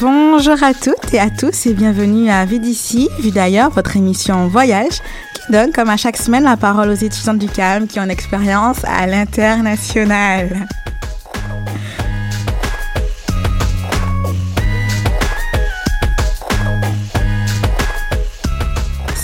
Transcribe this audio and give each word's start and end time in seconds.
Bonjour 0.00 0.62
à 0.62 0.74
toutes 0.74 1.14
et 1.14 1.18
à 1.18 1.30
tous 1.30 1.66
et 1.66 1.74
bienvenue 1.74 2.28
à 2.30 2.44
Vue 2.44 2.58
d'ici, 2.58 3.08
Vue 3.20 3.30
d'ailleurs, 3.30 3.70
votre 3.70 3.96
émission 3.96 4.48
voyage 4.48 5.00
qui 5.34 5.52
donne 5.52 5.72
comme 5.72 5.88
à 5.88 5.96
chaque 5.96 6.16
semaine 6.16 6.44
la 6.44 6.56
parole 6.56 6.90
aux 6.90 6.94
étudiants 6.94 7.34
du 7.34 7.48
CAM 7.48 7.86
qui 7.86 8.00
ont 8.00 8.04
une 8.04 8.10
expérience 8.10 8.84
à 8.84 9.06
l'international. 9.06 10.66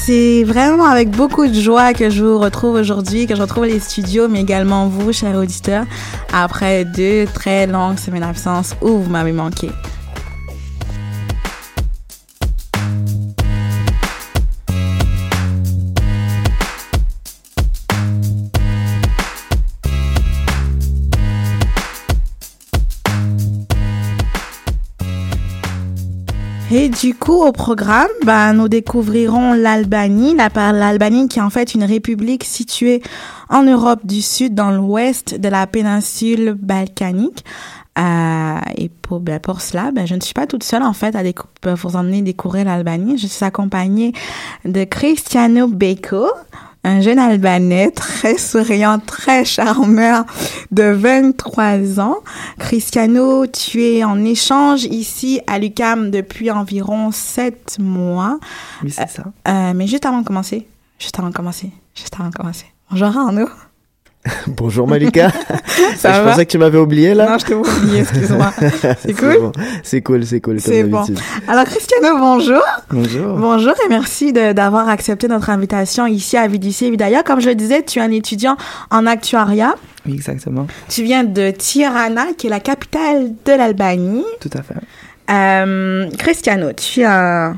C'est 0.04 0.42
vraiment 0.42 0.86
avec 0.86 1.10
beaucoup 1.10 1.46
de 1.46 1.54
joie 1.54 1.94
que 1.94 2.10
je 2.10 2.24
vous 2.24 2.36
retrouve 2.36 2.74
aujourd'hui, 2.74 3.28
que 3.28 3.36
je 3.36 3.40
retrouve 3.40 3.66
les 3.66 3.78
studios, 3.78 4.26
mais 4.26 4.40
également 4.40 4.88
vous, 4.88 5.12
chers 5.12 5.36
auditeurs, 5.36 5.84
après 6.32 6.84
deux 6.84 7.26
très 7.32 7.68
longues 7.68 8.00
semaines 8.00 8.22
d'absence 8.22 8.74
où 8.80 8.98
vous 8.98 9.08
m'avez 9.08 9.30
manqué. 9.30 9.70
Du 27.02 27.16
coup, 27.16 27.42
au 27.42 27.50
programme, 27.50 28.06
bah, 28.24 28.52
nous 28.52 28.68
découvrirons 28.68 29.54
l'Albanie, 29.54 30.36
la 30.36 30.72
l'Albanie 30.72 31.26
qui 31.26 31.40
est 31.40 31.42
en 31.42 31.50
fait 31.50 31.74
une 31.74 31.82
république 31.82 32.44
située 32.44 33.02
en 33.48 33.64
Europe 33.64 34.06
du 34.06 34.22
Sud, 34.22 34.54
dans 34.54 34.70
l'ouest 34.70 35.34
de 35.34 35.48
la 35.48 35.66
péninsule 35.66 36.54
balkanique. 36.56 37.44
Euh, 37.98 38.58
et 38.76 38.88
pour, 38.88 39.18
ben, 39.18 39.40
pour 39.40 39.62
cela, 39.62 39.90
ben, 39.90 40.06
je 40.06 40.14
ne 40.14 40.20
suis 40.20 40.32
pas 40.32 40.46
toute 40.46 40.62
seule 40.62 40.84
en 40.84 40.92
fait 40.92 41.16
à 41.16 41.22
vous 41.74 41.96
emmener 41.96 42.22
découvrir 42.22 42.66
l'Albanie. 42.66 43.18
Je 43.18 43.26
suis 43.26 43.44
accompagnée 43.44 44.12
de 44.64 44.84
Cristiano 44.84 45.66
Beko, 45.66 46.26
un 46.84 47.00
jeune 47.00 47.18
Albanais 47.18 47.90
très 47.90 48.38
souriant, 48.38 48.98
très 48.98 49.44
charmeur 49.44 50.24
de 50.70 50.84
23 50.84 52.00
ans. 52.00 52.16
Cristiano, 52.58 53.46
tu 53.46 53.84
es 53.84 54.04
en 54.04 54.24
échange 54.24 54.84
ici 54.84 55.40
à 55.46 55.58
l'UCAM 55.58 56.10
depuis 56.10 56.50
environ 56.50 57.10
7 57.10 57.78
mois. 57.80 58.38
Oui, 58.82 58.90
c'est 58.90 59.08
ça. 59.08 59.24
Euh, 59.48 59.72
mais 59.74 59.86
juste 59.86 60.06
avant 60.06 60.20
de 60.20 60.26
commencer, 60.26 60.66
juste 60.98 61.18
avant 61.18 61.28
de 61.28 61.34
commencer, 61.34 61.70
juste 61.94 62.14
avant 62.18 62.30
de 62.30 62.34
commencer. 62.34 62.66
Bonjour 62.90 63.16
Arnaud. 63.16 63.48
Bonjour 64.46 64.86
Malika. 64.86 65.30
Ça 65.96 66.12
je 66.12 66.20
va? 66.20 66.30
pensais 66.30 66.46
que 66.46 66.50
tu 66.52 66.58
m'avais 66.58 66.78
oublié 66.78 67.12
là. 67.12 67.28
Non, 67.30 67.38
je 67.38 67.44
t'ai 67.46 67.54
oublié, 67.54 68.00
excuse-moi. 68.00 68.52
C'est 69.00 69.14
cool? 69.14 69.38
bon. 69.40 69.52
C'est 69.82 70.00
cool, 70.00 70.24
c'est 70.24 70.40
cool. 70.40 70.60
C'est 70.60 70.84
bon. 70.84 71.04
Alors 71.48 71.64
Cristiano, 71.64 72.18
bonjour. 72.18 72.62
Bonjour. 72.90 73.36
Bonjour 73.36 73.72
et 73.84 73.88
merci 73.88 74.32
d'avoir 74.32 74.88
accepté 74.88 75.26
notre 75.26 75.50
invitation 75.50 76.06
ici 76.06 76.36
à 76.36 76.46
Vidici. 76.46 76.96
D'ailleurs, 76.96 77.24
comme 77.24 77.40
je 77.40 77.48
le 77.48 77.56
disais, 77.56 77.82
tu 77.82 77.98
es 77.98 78.02
un 78.02 78.12
étudiant 78.12 78.56
en 78.90 79.06
actuariat. 79.06 79.74
Oui, 80.06 80.14
exactement. 80.14 80.66
Tu 80.88 81.02
viens 81.02 81.24
de 81.24 81.50
Tirana, 81.50 82.26
qui 82.38 82.46
est 82.46 82.50
la 82.50 82.60
capitale 82.60 83.32
de 83.44 83.52
l'Albanie. 83.52 84.24
Tout 84.40 84.50
à 84.54 84.62
fait. 84.62 84.74
Euh, 85.30 86.08
Cristiano, 86.18 86.72
tu 86.72 87.00
es 87.00 87.04
un, 87.04 87.56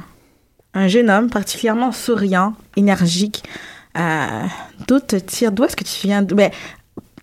un 0.72 0.88
jeune 0.88 1.10
homme 1.10 1.28
particulièrement 1.28 1.92
souriant, 1.92 2.54
énergique. 2.76 3.42
Euh, 3.96 4.42
d'où 4.86 4.98
te 5.00 5.16
tire, 5.16 5.52
d'où 5.52 5.64
est-ce 5.64 5.76
que 5.76 5.84
tu 5.84 6.06
viens? 6.06 6.26
Mais, 6.34 6.50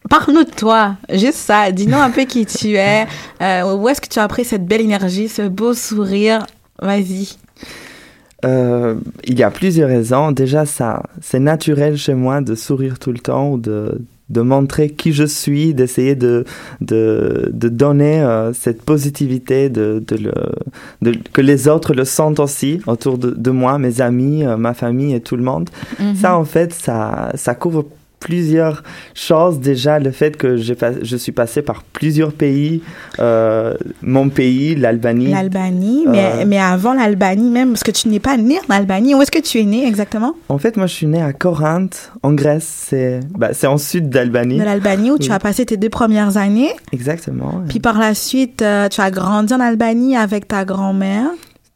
Parle-nous 0.09 0.43
de 0.43 0.49
toi, 0.49 0.97
juste 1.09 1.37
ça. 1.37 1.71
Dis-nous 1.71 1.97
un 1.97 2.09
peu 2.09 2.23
qui 2.25 2.45
tu 2.45 2.75
es. 2.75 3.05
Euh, 3.41 3.73
où 3.75 3.89
est-ce 3.89 3.99
que 3.99 4.07
tu 4.07 4.19
as 4.19 4.27
pris 4.27 4.45
cette 4.45 4.65
belle 4.65 4.81
énergie, 4.81 5.27
ce 5.27 5.47
beau 5.47 5.73
sourire? 5.73 6.45
Vas-y. 6.79 7.29
Euh, 8.45 8.95
il 9.23 9.39
y 9.39 9.41
a 9.41 9.49
plusieurs 9.49 9.89
raisons. 9.89 10.31
Déjà, 10.31 10.67
ça, 10.67 11.01
c'est 11.21 11.39
naturel 11.39 11.97
chez 11.97 12.13
moi 12.13 12.41
de 12.41 12.53
sourire 12.53 12.99
tout 12.99 13.11
le 13.11 13.17
temps 13.17 13.49
ou 13.49 13.57
de, 13.57 13.99
de 14.31 14.41
montrer 14.41 14.89
qui 14.89 15.11
je 15.13 15.25
suis, 15.25 15.73
d'essayer 15.73 16.15
de, 16.15 16.45
de, 16.79 17.49
de 17.53 17.69
donner 17.69 18.21
euh, 18.21 18.53
cette 18.53 18.81
positivité, 18.81 19.69
de, 19.69 20.03
de 20.05 20.15
le, 20.15 20.33
de, 21.01 21.17
que 21.33 21.41
les 21.41 21.67
autres 21.67 21.93
le 21.93 22.05
sentent 22.05 22.39
aussi 22.39 22.81
autour 22.87 23.17
de, 23.17 23.31
de 23.31 23.51
moi, 23.51 23.77
mes 23.77 24.01
amis, 24.01 24.45
euh, 24.45 24.57
ma 24.57 24.73
famille 24.73 25.13
et 25.13 25.21
tout 25.21 25.35
le 25.35 25.43
monde. 25.43 25.69
Mhm. 25.99 26.15
Ça, 26.15 26.37
en 26.37 26.45
fait, 26.45 26.73
ça, 26.73 27.31
ça 27.35 27.55
couvre 27.55 27.85
plusieurs 28.21 28.83
choses. 29.13 29.59
Déjà, 29.59 29.99
le 29.99 30.11
fait 30.11 30.37
que 30.37 30.55
je 30.55 31.17
suis 31.17 31.31
passé 31.33 31.61
par 31.61 31.83
plusieurs 31.83 32.31
pays, 32.31 32.81
euh, 33.19 33.73
mon 34.01 34.29
pays, 34.29 34.75
l'Albanie. 34.75 35.31
L'Albanie, 35.31 36.05
mais, 36.07 36.21
Euh, 36.21 36.43
mais 36.47 36.59
avant 36.59 36.93
l'Albanie 36.93 37.49
même, 37.49 37.71
parce 37.71 37.83
que 37.83 37.91
tu 37.91 38.07
n'es 38.07 38.19
pas 38.19 38.37
né 38.37 38.57
en 38.69 38.73
Albanie. 38.73 39.15
Où 39.15 39.21
est-ce 39.21 39.31
que 39.31 39.39
tu 39.39 39.59
es 39.59 39.63
né 39.63 39.85
exactement? 39.87 40.33
En 40.49 40.57
fait, 40.59 40.77
moi, 40.77 40.85
je 40.85 40.93
suis 40.93 41.07
né 41.07 41.21
à 41.21 41.33
Corinthe, 41.33 42.11
en 42.23 42.33
Grèce. 42.33 42.85
C'est 42.89 43.19
bah, 43.37 43.49
en 43.65 43.77
sud 43.77 44.09
d'Albanie. 44.09 44.59
De 44.59 44.63
l'Albanie, 44.63 45.11
où 45.11 45.17
tu 45.17 45.31
as 45.31 45.39
passé 45.39 45.65
tes 45.65 45.77
deux 45.77 45.89
premières 45.89 46.37
années. 46.37 46.71
Exactement. 46.91 47.63
Puis 47.67 47.79
par 47.79 47.97
la 47.99 48.13
suite, 48.13 48.61
euh, 48.61 48.87
tu 48.87 49.01
as 49.01 49.11
grandi 49.11 49.53
en 49.53 49.59
Albanie 49.59 50.15
avec 50.15 50.47
ta 50.47 50.63
grand-mère. 50.63 51.25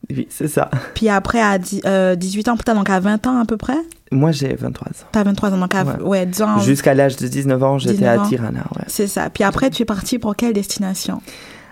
Oui, 0.09 0.27
c'est 0.29 0.47
ça. 0.47 0.69
Puis 0.93 1.09
après, 1.09 1.41
à 1.41 1.57
dix- 1.57 1.81
euh, 1.85 2.16
18 2.16 2.47
ans, 2.49 2.57
peut-être, 2.57 2.75
donc 2.77 2.89
à 2.89 2.99
20 2.99 3.25
ans 3.27 3.39
à 3.39 3.45
peu 3.45 3.57
près? 3.57 3.77
Moi, 4.11 4.31
j'ai 4.31 4.53
23 4.55 4.88
ans. 4.89 5.07
Tu 5.11 5.19
as 5.19 5.23
23 5.23 5.51
ans, 5.53 5.57
donc 5.57 5.73
à, 5.73 5.83
Ouais. 5.83 6.01
ouais, 6.01 6.25
10 6.25 6.41
ans. 6.43 6.59
Jusqu'à 6.59 6.93
l'âge 6.93 7.16
de 7.17 7.27
19 7.27 7.61
ans, 7.63 7.77
j'étais 7.79 7.95
19 7.97 8.19
à. 8.21 8.27
Tirana. 8.27 8.59
ouais. 8.77 8.83
C'est 8.88 9.07
ça. 9.07 9.29
Puis 9.29 9.44
après, 9.44 9.69
tu 9.71 9.81
es 9.81 9.85
parti 9.85 10.19
pour 10.19 10.35
quelle 10.35 10.53
destination? 10.53 11.21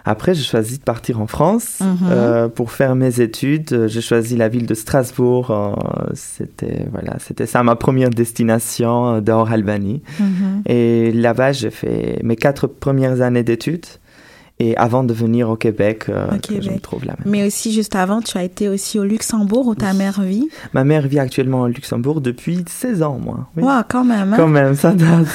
Après, 0.06 0.34
j'ai 0.34 0.44
choisi 0.44 0.80
de 0.80 0.84
partir 0.84 1.22
en 1.22 1.28
France 1.28 1.78
Mhm. 1.80 1.98
euh, 2.10 2.48
pour 2.50 2.72
faire 2.74 2.94
mes 2.94 3.22
études. 3.22 3.86
J'ai 3.88 4.02
choisi 4.02 4.36
la 4.36 4.50
ville 4.50 4.66
de 4.66 4.74
Strasbourg. 4.74 5.50
euh, 5.52 5.74
c'était 6.14 6.88
voilà, 6.92 7.14
c'était 7.20 7.46
ça 7.46 7.64
ma 7.64 7.78
première 7.78 8.10
destination 8.10 9.14
euh, 9.16 9.22
dehors 9.22 9.50
Albanie. 9.50 10.02
Et 10.66 11.12
là-bas, 11.14 11.54
j'ai 11.54 11.70
fait 11.72 12.20
mes 12.24 12.36
quatre 12.36 12.68
premières 12.68 13.22
années 13.22 13.44
d'études. 13.44 13.86
Et 14.60 14.78
avant 14.78 15.04
de 15.04 15.14
venir 15.14 15.50
au 15.50 15.56
Québec, 15.56 16.06
euh, 16.10 16.28
Au 16.28 16.38
que 16.38 16.62
je 16.62 16.70
me 16.70 16.80
trouve 16.80 17.06
là. 17.06 17.14
maintenant. 17.18 17.32
Mais 17.32 17.46
aussi, 17.46 17.74
juste 17.74 17.96
avant, 17.96 18.22
tu 18.22 18.38
as 18.38 18.44
été 18.44 18.70
aussi 18.70 19.00
au 19.00 19.04
Luxembourg, 19.04 19.68
où 19.68 19.74
ta 19.76 19.94
mère 19.94 20.22
vit. 20.22 20.48
Ma 20.74 20.84
mère 20.84 21.08
vit 21.08 21.18
actuellement 21.20 21.62
au 21.62 21.68
Luxembourg 21.68 22.22
depuis 22.22 22.64
16 22.68 23.02
ans, 23.02 23.20
moi. 23.22 23.48
Oui. 23.58 23.64
Wow, 23.64 23.82
quand 23.90 24.06
même. 24.06 24.32
hein? 24.32 24.38
Quand 24.38 24.48
même, 24.48 24.76
ça 24.76 24.92
date. 24.94 25.28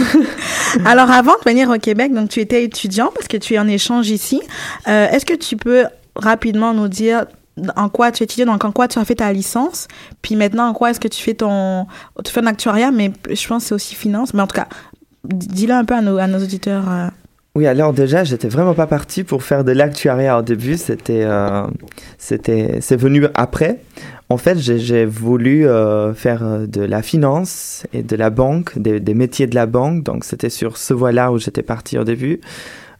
Alors, 0.84 1.10
avant 1.10 1.32
de 1.32 1.48
venir 1.50 1.70
au 1.70 1.78
Québec, 1.78 2.12
donc 2.14 2.28
tu 2.28 2.40
étais 2.40 2.64
étudiant 2.64 3.10
parce 3.14 3.28
que 3.28 3.36
tu 3.36 3.54
es 3.54 3.58
en 3.58 3.66
échange 3.68 4.10
ici. 4.10 4.40
Euh, 4.88 5.08
Est-ce 5.10 5.26
que 5.26 5.34
tu 5.34 5.56
peux 5.56 5.84
rapidement 6.14 6.72
nous 6.72 6.88
dire 6.88 7.26
en 7.74 7.88
quoi 7.88 8.12
tu 8.12 8.22
étudies, 8.22 8.44
donc 8.44 8.64
en 8.64 8.72
quoi 8.72 8.86
tu 8.86 8.98
as 8.98 9.04
fait 9.04 9.14
ta 9.16 9.32
licence, 9.32 9.88
puis 10.22 10.36
maintenant 10.36 10.68
en 10.68 10.72
quoi 10.74 10.90
est-ce 10.90 11.00
que 11.00 11.08
tu 11.08 11.22
fais 11.22 11.32
ton, 11.34 11.86
tu 12.24 12.30
fais 12.30 12.40
un 12.42 12.46
actuariat, 12.46 12.90
mais 12.90 13.12
je 13.30 13.48
pense 13.48 13.62
que 13.64 13.68
c'est 13.68 13.74
aussi 13.74 13.94
finance, 13.94 14.34
mais 14.34 14.42
en 14.42 14.46
tout 14.46 14.56
cas, 14.56 14.68
dis-le 15.24 15.72
un 15.72 15.84
peu 15.84 15.94
à 15.94 16.02
nos, 16.02 16.18
à 16.18 16.26
nos 16.26 16.38
auditeurs. 16.38 16.84
euh. 16.88 17.08
Oui, 17.56 17.66
alors 17.66 17.94
déjà, 17.94 18.22
j'étais 18.22 18.48
vraiment 18.48 18.74
pas 18.74 18.86
parti 18.86 19.24
pour 19.24 19.42
faire 19.42 19.64
de 19.64 19.72
l'actuariat 19.72 20.38
au 20.38 20.42
début. 20.42 20.76
C'était, 20.76 21.22
euh, 21.24 21.66
c'était, 22.18 22.82
c'est 22.82 22.96
venu 22.96 23.24
après. 23.32 23.78
En 24.28 24.36
fait, 24.36 24.58
j'ai, 24.58 25.06
voulu 25.06 25.66
euh, 25.66 26.12
faire 26.12 26.44
euh, 26.44 26.66
de 26.66 26.82
la 26.82 27.00
finance 27.00 27.86
et 27.94 28.02
de 28.02 28.14
la 28.14 28.28
banque, 28.28 28.78
des, 28.78 29.00
des 29.00 29.14
métiers 29.14 29.46
de 29.46 29.54
la 29.54 29.64
banque. 29.64 30.02
Donc, 30.02 30.24
c'était 30.24 30.50
sur 30.50 30.76
ce 30.76 30.92
voie-là 30.92 31.32
où 31.32 31.38
j'étais 31.38 31.62
parti 31.62 31.96
au 31.96 32.04
début. 32.04 32.40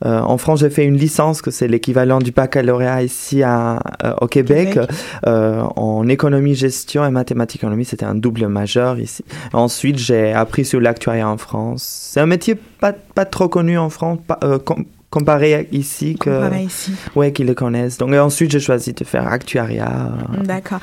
Euh, 0.04 0.20
en 0.20 0.36
France, 0.38 0.60
j'ai 0.60 0.70
fait 0.70 0.84
une 0.84 0.96
licence, 0.96 1.40
que 1.40 1.50
c'est 1.50 1.68
l'équivalent 1.68 2.18
du 2.18 2.30
baccalauréat 2.30 3.02
ici 3.02 3.42
à, 3.42 3.78
euh, 4.04 4.14
au 4.20 4.26
Québec, 4.26 4.74
Québec. 4.74 4.90
euh, 5.26 5.62
en 5.76 6.06
économie, 6.08 6.54
gestion 6.54 7.04
et 7.06 7.10
mathématiques 7.10 7.62
économie. 7.62 7.84
C'était 7.86 8.04
un 8.04 8.14
double 8.14 8.46
majeur 8.48 8.98
ici. 8.98 9.24
Ensuite, 9.52 9.96
j'ai 9.98 10.32
appris 10.32 10.64
sur 10.64 10.80
l'actuariat 10.80 11.28
en 11.28 11.38
France. 11.38 11.82
C'est 12.12 12.20
un 12.20 12.26
métier 12.26 12.54
pas, 12.54 12.92
pas 12.92 13.24
trop 13.24 13.48
connu 13.48 13.78
en 13.78 13.88
France, 13.88 14.18
pas, 14.26 14.38
com- 14.64 14.84
comparé 15.08 15.54
à 15.54 15.60
ici, 15.72 16.16
que, 16.20 16.28
Comparé 16.28 16.64
ici. 16.64 16.92
ouais, 17.14 17.32
qu'ils 17.32 17.46
le 17.46 17.54
connaissent. 17.54 17.96
Donc, 17.96 18.12
et 18.12 18.18
ensuite, 18.18 18.50
j'ai 18.50 18.60
choisi 18.60 18.92
de 18.92 19.04
faire 19.04 19.26
actuariat. 19.28 20.10
D'accord. 20.44 20.80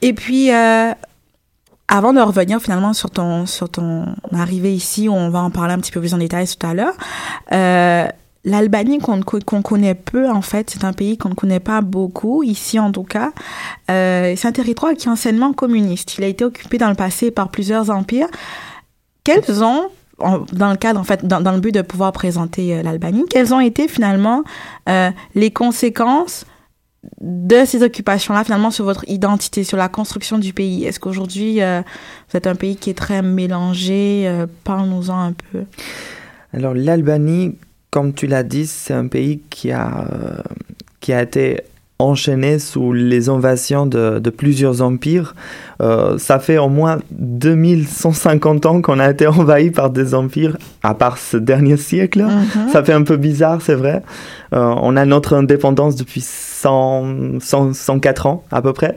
Et 0.00 0.12
puis, 0.14 0.50
avant 1.88 2.12
de 2.12 2.20
revenir 2.20 2.60
finalement 2.60 2.92
sur 2.92 3.10
ton, 3.10 3.46
sur 3.46 3.68
ton 3.68 4.06
arrivée 4.32 4.72
ici, 4.74 5.08
on 5.08 5.30
va 5.30 5.40
en 5.40 5.50
parler 5.50 5.74
un 5.74 5.78
petit 5.78 5.92
peu 5.92 6.00
plus 6.00 6.14
en 6.14 6.18
détail 6.18 6.46
tout 6.48 6.66
à 6.66 6.74
l'heure, 6.74 6.94
euh, 7.52 8.06
l'Albanie 8.46 8.98
qu'on 8.98 9.62
connaît 9.62 9.96
peu, 9.96 10.30
en 10.30 10.40
fait, 10.40 10.70
c'est 10.70 10.84
un 10.84 10.92
pays 10.92 11.18
qu'on 11.18 11.30
ne 11.30 11.34
connaît 11.34 11.60
pas 11.60 11.80
beaucoup, 11.82 12.44
ici 12.44 12.78
en 12.78 12.92
tout 12.92 13.02
cas. 13.02 13.32
Euh, 13.90 14.34
c'est 14.36 14.48
un 14.48 14.52
territoire 14.52 14.94
qui 14.94 15.08
est 15.08 15.10
anciennement 15.10 15.52
communiste. 15.52 16.16
Il 16.16 16.24
a 16.24 16.28
été 16.28 16.44
occupé 16.44 16.78
dans 16.78 16.88
le 16.88 16.94
passé 16.94 17.32
par 17.32 17.50
plusieurs 17.50 17.90
empires. 17.90 18.28
Quels 19.24 19.64
ont, 19.64 19.88
dans 20.20 20.70
le 20.70 20.76
cadre, 20.76 21.00
en 21.00 21.04
fait, 21.04 21.26
dans, 21.26 21.52
le 21.52 21.60
but 21.60 21.74
de 21.74 21.82
pouvoir 21.82 22.12
présenter 22.12 22.76
euh, 22.76 22.82
l'Albanie, 22.82 23.24
quelles 23.28 23.52
ont 23.52 23.60
été 23.60 23.88
finalement 23.88 24.44
euh, 24.88 25.10
les 25.34 25.50
conséquences 25.50 26.46
de 27.20 27.64
ces 27.64 27.82
occupations-là, 27.82 28.44
finalement, 28.44 28.70
sur 28.70 28.84
votre 28.84 29.04
identité, 29.08 29.64
sur 29.64 29.76
la 29.76 29.88
construction 29.88 30.38
du 30.38 30.52
pays? 30.52 30.84
Est-ce 30.84 31.00
qu'aujourd'hui, 31.00 31.60
euh, 31.62 31.82
vous 32.30 32.36
êtes 32.36 32.46
un 32.46 32.54
pays 32.54 32.76
qui 32.76 32.90
est 32.90 32.98
très 32.98 33.22
mélangé 33.22 34.32
Parle-nous-en 34.62 35.18
un 35.18 35.32
peu. 35.32 35.64
Alors 36.52 36.74
l'Albanie, 36.74 37.56
comme 37.96 38.12
tu 38.12 38.26
l'as 38.26 38.42
dit, 38.42 38.66
c'est 38.66 38.92
un 38.92 39.06
pays 39.06 39.40
qui 39.48 39.72
a, 39.72 40.04
euh, 40.12 40.42
qui 41.00 41.14
a 41.14 41.22
été 41.22 41.62
enchaîné 41.98 42.58
sous 42.58 42.92
les 42.92 43.30
invasions 43.30 43.86
de, 43.86 44.18
de 44.18 44.28
plusieurs 44.28 44.82
empires. 44.82 45.34
Euh, 45.80 46.18
ça 46.18 46.38
fait 46.38 46.58
au 46.58 46.68
moins 46.68 46.98
2150 47.12 48.66
ans 48.66 48.82
qu'on 48.82 48.98
a 48.98 49.10
été 49.10 49.26
envahi 49.26 49.70
par 49.70 49.88
des 49.88 50.14
empires, 50.14 50.58
à 50.82 50.92
part 50.92 51.16
ce 51.16 51.38
dernier 51.38 51.78
siècle. 51.78 52.22
Mhm. 52.22 52.68
Ça 52.70 52.84
fait 52.84 52.92
un 52.92 53.02
peu 53.02 53.16
bizarre, 53.16 53.62
c'est 53.62 53.74
vrai. 53.74 54.02
Euh, 54.52 54.74
on 54.82 54.96
a 54.96 55.04
notre 55.04 55.34
indépendance 55.34 55.96
depuis 55.96 56.20
100, 56.20 57.40
100, 57.40 57.74
104 57.74 58.26
ans 58.26 58.44
à 58.50 58.62
peu 58.62 58.72
près. 58.72 58.96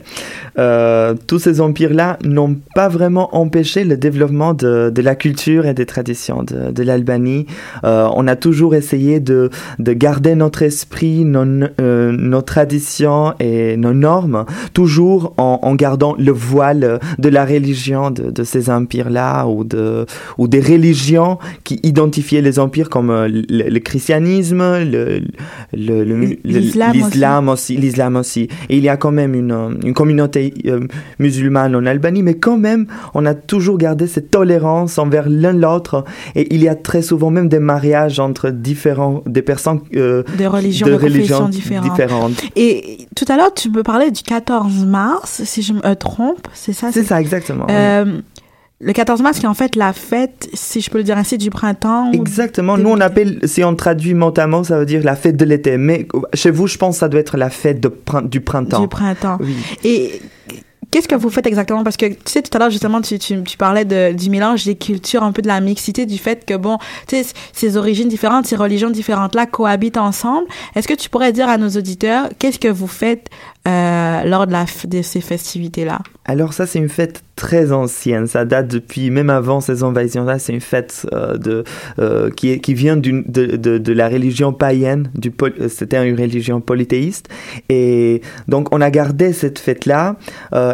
Euh, 0.58 1.14
tous 1.28 1.40
ces 1.40 1.62
empires-là 1.62 2.18
n'ont 2.24 2.56
pas 2.76 2.88
vraiment 2.90 3.36
empêché 3.36 3.84
le 3.84 3.98
développement 3.98 4.54
de, 4.54 4.92
de 4.94 5.02
la 5.02 5.16
culture 5.16 5.66
et 5.66 5.74
des 5.74 5.86
traditions 5.86 6.44
de, 6.44 6.72
de 6.72 6.84
l'Albanie. 6.84 7.46
Euh, 7.84 8.08
on 8.16 8.28
a 8.28 8.36
toujours 8.36 8.76
essayé 8.76 9.20
de, 9.20 9.50
de 9.80 9.94
garder 9.94 10.36
notre 10.36 10.64
esprit, 10.64 11.26
nos, 11.26 11.68
euh, 11.80 12.12
nos 12.12 12.42
traditions 12.42 13.34
et 13.40 13.78
nos 13.78 13.94
normes, 13.94 14.46
toujours 14.74 15.34
en, 15.38 15.60
en 15.62 15.76
gardant 15.76 16.16
le 16.18 16.32
voile 16.32 17.00
de 17.18 17.30
la 17.30 17.46
religion 17.46 18.12
de, 18.12 18.32
de 18.32 18.44
ces 18.44 18.70
empires-là 18.70 19.48
ou, 19.48 19.64
de, 19.64 20.06
ou 20.38 20.48
des 20.48 20.62
religions 20.62 21.38
qui 21.64 21.80
identifiaient 21.84 22.42
les 22.42 22.60
empires 22.60 22.90
comme 22.90 23.10
euh, 23.10 23.28
le, 23.28 23.70
le 23.70 23.80
christianisme, 23.80 24.84
le, 24.84 25.22
L'islam 25.74 27.50
aussi. 27.50 27.78
l'islam 27.78 28.16
aussi. 28.16 28.48
Et 28.70 28.78
il 28.78 28.84
y 28.84 28.90
a 28.90 28.98
quand 28.98 29.12
même 29.12 29.34
une, 29.36 29.52
euh, 29.52 29.70
une 29.84 29.94
communauté 29.94 30.54
euh, 30.66 30.88
musulmane 31.20 31.76
en 31.76 31.86
Albanie, 31.86 32.24
mais 32.24 32.36
quand 32.36 32.58
même, 32.58 32.88
on 33.14 33.26
a 33.26 33.34
toujours 33.34 33.78
gardé 33.78 34.08
cette 34.08 34.32
tolérance 34.32 34.98
envers 34.98 35.30
l'un 35.30 35.54
l'autre. 35.54 36.04
Et 36.36 36.54
il 36.54 36.64
y 36.64 36.68
a 36.68 36.76
très 36.76 37.02
souvent 37.02 37.32
même 37.32 37.50
des 37.50 37.60
mariages 37.60 38.20
entre 38.20 38.50
différents, 38.50 39.24
des 39.26 39.42
personnes 39.42 39.82
euh, 39.96 40.24
De 40.38 40.46
religions, 40.46 40.88
de, 40.88 41.08
différentes. 41.08 41.52
différentes. 41.84 42.34
Et 42.56 43.08
tout 43.16 43.26
à 43.28 43.38
l'heure, 43.38 43.54
tu 43.54 43.70
me 43.70 43.84
parlais 43.84 44.12
du 44.12 44.24
14 44.24 44.86
mars, 44.86 45.42
si 45.44 45.62
je 45.62 45.74
me 45.74 45.86
euh, 45.86 45.96
trompe, 45.96 46.48
c'est 46.54 46.74
ça 46.74 46.92
C'est 46.92 47.04
ça, 47.04 47.20
exactement. 47.20 47.66
oui. 47.68 48.22
Le 48.82 48.94
14 48.94 49.22
mars, 49.22 49.40
qui 49.40 49.46
est 49.46 49.50
en 49.50 49.54
fait 49.54 49.76
la 49.76 49.92
fête, 49.92 50.50
si 50.54 50.80
je 50.80 50.90
peux 50.90 51.00
le 51.00 51.04
dire 51.04 51.18
ainsi, 51.18 51.38
du 51.38 51.50
printemps. 51.50 52.14
Exactement. 52.14 52.78
Nous, 52.78 52.90
on 52.90 53.02
appelle, 53.02 53.40
si 53.44 53.62
on 53.62 53.76
traduit 53.76 54.14
mot 54.14 54.34
à 54.38 54.48
mot, 54.48 54.64
ça 54.64 54.80
veut 54.80 54.86
dire 54.86 55.04
la 55.04 55.18
fête 55.18 55.36
de 55.36 55.44
l'été. 55.44 55.78
Mais 55.78 56.08
chez 56.34 56.50
vous, 56.50 56.68
je 56.68 56.78
pense 56.78 56.96
que 56.96 57.00
ça 57.00 57.10
doit 57.10 57.20
être 57.20 57.36
la 57.36 57.50
fête 57.50 57.82
de 57.82 57.92
du 58.24 58.40
printemps. 58.40 58.80
Du 58.80 58.88
printemps. 58.88 59.38
Oui. 59.42 59.56
Et 59.84 60.22
qu'est-ce 60.92 61.08
que 61.08 61.16
vous 61.16 61.30
faites 61.30 61.46
exactement? 61.46 61.84
Parce 61.84 61.98
que 61.98 62.06
tu 62.06 62.18
sais, 62.26 62.42
tout 62.42 62.56
à 62.56 62.60
l'heure, 62.60 62.70
justement, 62.70 63.02
tu, 63.02 63.20
tu, 63.20 63.44
tu 63.44 63.58
parlais 63.58 63.86
de, 63.86 64.14
du 64.14 64.30
mélange 64.30 64.64
des 64.66 64.76
cultures, 64.76 65.24
un 65.24 65.32
peu 65.32 65.42
de 65.42 65.48
la 65.48 65.60
mixité, 65.60 66.06
du 66.06 66.18
fait 66.18 66.46
que, 66.46 66.56
bon, 66.56 66.78
tu 67.08 67.22
sais, 67.22 67.34
ces 67.54 67.78
origines 67.78 68.08
différentes, 68.08 68.46
ces 68.46 68.56
religions 68.56 68.90
différentes-là 68.90 69.46
cohabitent 69.46 69.98
ensemble. 69.98 70.48
Est-ce 70.76 70.88
que 70.88 70.94
tu 70.94 71.10
pourrais 71.10 71.34
dire 71.34 71.50
à 71.50 71.58
nos 71.58 71.70
auditeurs, 71.70 72.30
qu'est-ce 72.40 72.60
que 72.60 72.68
vous 72.68 72.88
faites 72.88 73.30
euh, 73.68 74.24
lors 74.24 74.48
de, 74.48 74.52
la, 74.52 74.66
de 74.86 75.02
ces 75.02 75.22
festivités-là? 75.22 76.00
Alors 76.26 76.54
ça, 76.54 76.66
c'est 76.66 76.80
une 76.80 76.90
fête 76.90 77.24
très 77.40 77.72
ancienne. 77.72 78.28
Ça 78.28 78.44
date 78.44 78.68
depuis 78.68 79.12
même 79.12 79.30
avant 79.30 79.62
ces 79.62 79.82
invasions-là. 79.82 80.40
C'est 80.40 80.52
une 80.52 80.60
fête 80.60 81.08
euh, 81.14 81.38
de 81.38 81.64
euh, 81.98 82.30
qui 82.30 82.60
qui 82.60 82.74
vient 82.74 82.98
de, 82.98 83.24
de, 83.28 83.78
de 83.78 83.94
la 83.94 84.10
religion 84.10 84.52
païenne. 84.52 85.10
Du 85.16 85.32
euh, 85.44 85.70
c'était 85.70 86.06
une 86.06 86.20
religion 86.20 86.60
polythéiste. 86.60 87.30
Et 87.70 88.22
donc 88.50 88.76
on 88.76 88.82
a 88.82 88.92
gardé 88.92 89.32
cette 89.32 89.58
fête-là. 89.58 90.18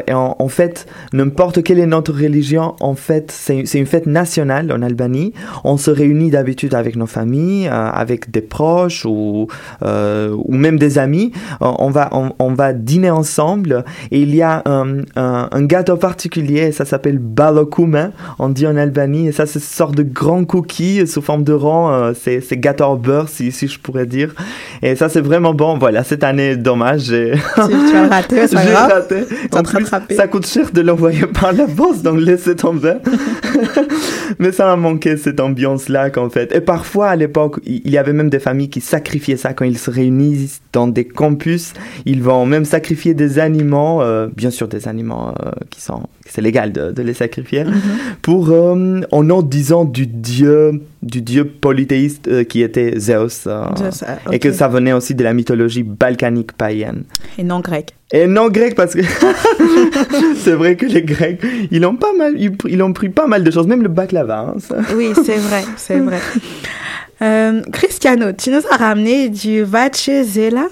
Et 0.07 0.13
en, 0.13 0.47
fait, 0.47 0.87
n'importe 1.13 1.61
quelle 1.61 1.79
est 1.79 1.85
notre 1.85 2.13
religion, 2.13 2.75
en 2.79 2.95
fait, 2.95 3.31
c'est 3.31 3.79
une 3.79 3.85
fête 3.85 4.07
nationale 4.07 4.71
en 4.71 4.81
Albanie. 4.81 5.33
On 5.63 5.77
se 5.77 5.91
réunit 5.91 6.31
d'habitude 6.31 6.73
avec 6.73 6.95
nos 6.95 7.05
familles, 7.05 7.67
avec 7.67 8.31
des 8.31 8.41
proches 8.41 9.05
ou 9.05 9.47
ou 9.81 10.53
même 10.55 10.79
des 10.79 10.97
amis. 10.97 11.31
On 11.61 11.91
va 11.91 12.09
on, 12.39 12.53
va 12.53 12.73
dîner 12.73 13.11
ensemble 13.11 13.83
et 14.09 14.19
il 14.21 14.33
y 14.33 14.41
a 14.41 14.63
un, 14.65 15.01
un 15.15 15.63
gâteau 15.63 15.97
particulier, 15.97 16.54
ça 16.71 16.85
s'appelle 16.85 17.19
balokuma, 17.19 18.11
on 18.39 18.49
dit 18.49 18.67
en 18.67 18.75
Albanie, 18.75 19.27
et 19.27 19.31
ça 19.31 19.45
c'est 19.45 19.59
ce 19.59 19.73
sort 19.73 19.91
de 19.91 20.03
grand 20.03 20.45
cookie 20.45 21.07
sous 21.07 21.21
forme 21.21 21.43
de 21.43 21.53
rond, 21.53 21.89
euh, 21.89 22.13
c'est 22.19 22.41
c'est 22.41 22.57
gâteau 22.57 22.85
au 22.85 22.97
beurre 22.97 23.29
si, 23.29 23.51
si 23.51 23.67
je 23.67 23.79
pourrais 23.79 24.05
dire. 24.05 24.33
Et 24.81 24.95
ça 24.95 25.09
c'est 25.09 25.21
vraiment 25.21 25.53
bon. 25.53 25.77
Voilà, 25.77 26.03
cette 26.03 26.23
année, 26.23 26.57
dommage, 26.57 27.01
j'ai 27.05 27.33
tu, 27.55 27.61
tu 27.61 27.95
as 27.95 28.03
le 28.03 28.09
raté, 28.09 28.35
j'ai 28.49 28.55
grave. 28.55 29.07
En 29.53 29.63
plus, 29.63 29.85
ça 30.15 30.27
coûte 30.27 30.45
cher 30.45 30.71
de 30.71 30.81
l'envoyer 30.81 31.27
par 31.27 31.53
la 31.53 31.65
poste, 31.65 32.03
donc 32.03 32.19
laissez 32.19 32.55
tomber. 32.55 32.95
Mais 34.39 34.51
ça 34.51 34.65
m'a 34.65 34.75
manqué 34.75 35.17
cette 35.17 35.39
ambiance-là 35.39 36.09
qu'en 36.09 36.29
fait. 36.29 36.53
Et 36.53 36.61
parfois, 36.61 37.09
à 37.09 37.15
l'époque, 37.15 37.59
il 37.65 37.85
il 37.85 37.91
y 37.91 37.97
avait 37.97 38.13
même 38.13 38.29
des 38.29 38.39
familles 38.39 38.69
qui 38.69 38.81
sacrifiaient 38.81 39.37
ça 39.37 39.53
quand 39.53 39.63
ils 39.63 39.77
se 39.77 39.89
réunissent 39.89 40.61
dans 40.73 40.87
des 40.87 41.05
campus. 41.05 41.73
Ils 42.05 42.21
vont 42.21 42.45
même 42.45 42.65
sacrifier 42.65 43.13
des 43.13 43.39
animaux, 43.39 44.01
euh, 44.01 44.27
bien 44.35 44.49
sûr 44.49 44.67
des 44.67 44.87
animaux 44.87 45.29
euh, 45.29 45.51
qui 45.69 45.81
sont, 45.81 46.03
c'est 46.27 46.41
légal 46.41 46.71
de, 46.71 46.91
de 46.91 47.01
les 47.03 47.13
sacrifier, 47.13 47.63
Mhm. 47.63 47.73
pour 48.21 48.49
euh, 48.49 49.01
en 49.11 49.23
nom, 49.23 49.41
disons, 49.41 49.85
du 49.85 50.07
dieu, 50.07 50.81
du 51.03 51.21
dieu 51.21 51.45
polythéiste 51.45 52.27
euh, 52.27 52.43
qui 52.43 52.61
était 52.61 52.99
Zeus. 52.99 53.43
euh, 53.47 53.63
Zeus, 53.77 54.03
euh, 54.03 54.31
Et 54.31 54.39
que 54.39 54.51
ça 54.51 54.67
venait 54.67 54.93
aussi 54.93 55.13
de 55.15 55.23
la 55.23 55.33
mythologie 55.33 55.83
balkanique 55.83 56.53
païenne. 56.53 57.03
Et 57.37 57.43
non 57.43 57.59
grec. 57.59 57.93
Et 58.11 58.27
non 58.27 58.49
grec 58.49 58.75
parce 58.75 58.93
que 58.93 59.01
c'est 60.37 60.53
vrai 60.53 60.75
que 60.75 60.85
les 60.85 61.01
Grecs, 61.01 61.41
ils 61.71 61.85
ont 61.85 61.95
pas 61.95 62.13
mal, 62.17 62.33
ils, 62.37 62.51
ils 62.67 62.81
ont 62.81 62.93
pris 62.93 63.09
pas 63.09 63.27
mal 63.27 63.43
de 63.43 63.51
choses, 63.51 63.67
même 63.67 63.81
le 63.83 63.89
baklava. 63.89 64.39
hein, 64.39 64.55
ça. 64.59 64.77
Oui, 64.95 65.11
c'est 65.15 65.37
vrai, 65.37 65.63
c'est 65.77 65.99
vrai. 65.99 66.19
Euh, 67.21 67.61
Cristiano, 67.71 68.33
tu 68.33 68.49
nous 68.49 68.61
as 68.71 68.77
ramené 68.77 69.29
du 69.29 69.63
Vacezela. 69.63 70.67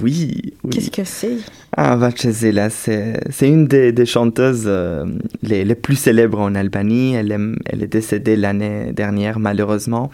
Oui, 0.00 0.54
oui. 0.62 0.70
Qu'est-ce 0.70 0.90
que 0.90 1.04
c'est? 1.04 1.36
Ah, 1.76 1.96
Vacezela, 1.96 2.70
c'est 2.70 3.18
une 3.42 3.66
des, 3.66 3.90
des 3.90 4.06
chanteuses 4.06 4.64
euh, 4.66 5.04
les, 5.42 5.64
les 5.64 5.74
plus 5.74 5.96
célèbres 5.96 6.38
en 6.38 6.54
Albanie. 6.54 7.14
Elle 7.14 7.32
est, 7.32 7.38
elle 7.66 7.82
est 7.82 7.92
décédée 7.92 8.36
l'année 8.36 8.92
dernière, 8.92 9.40
malheureusement. 9.40 10.10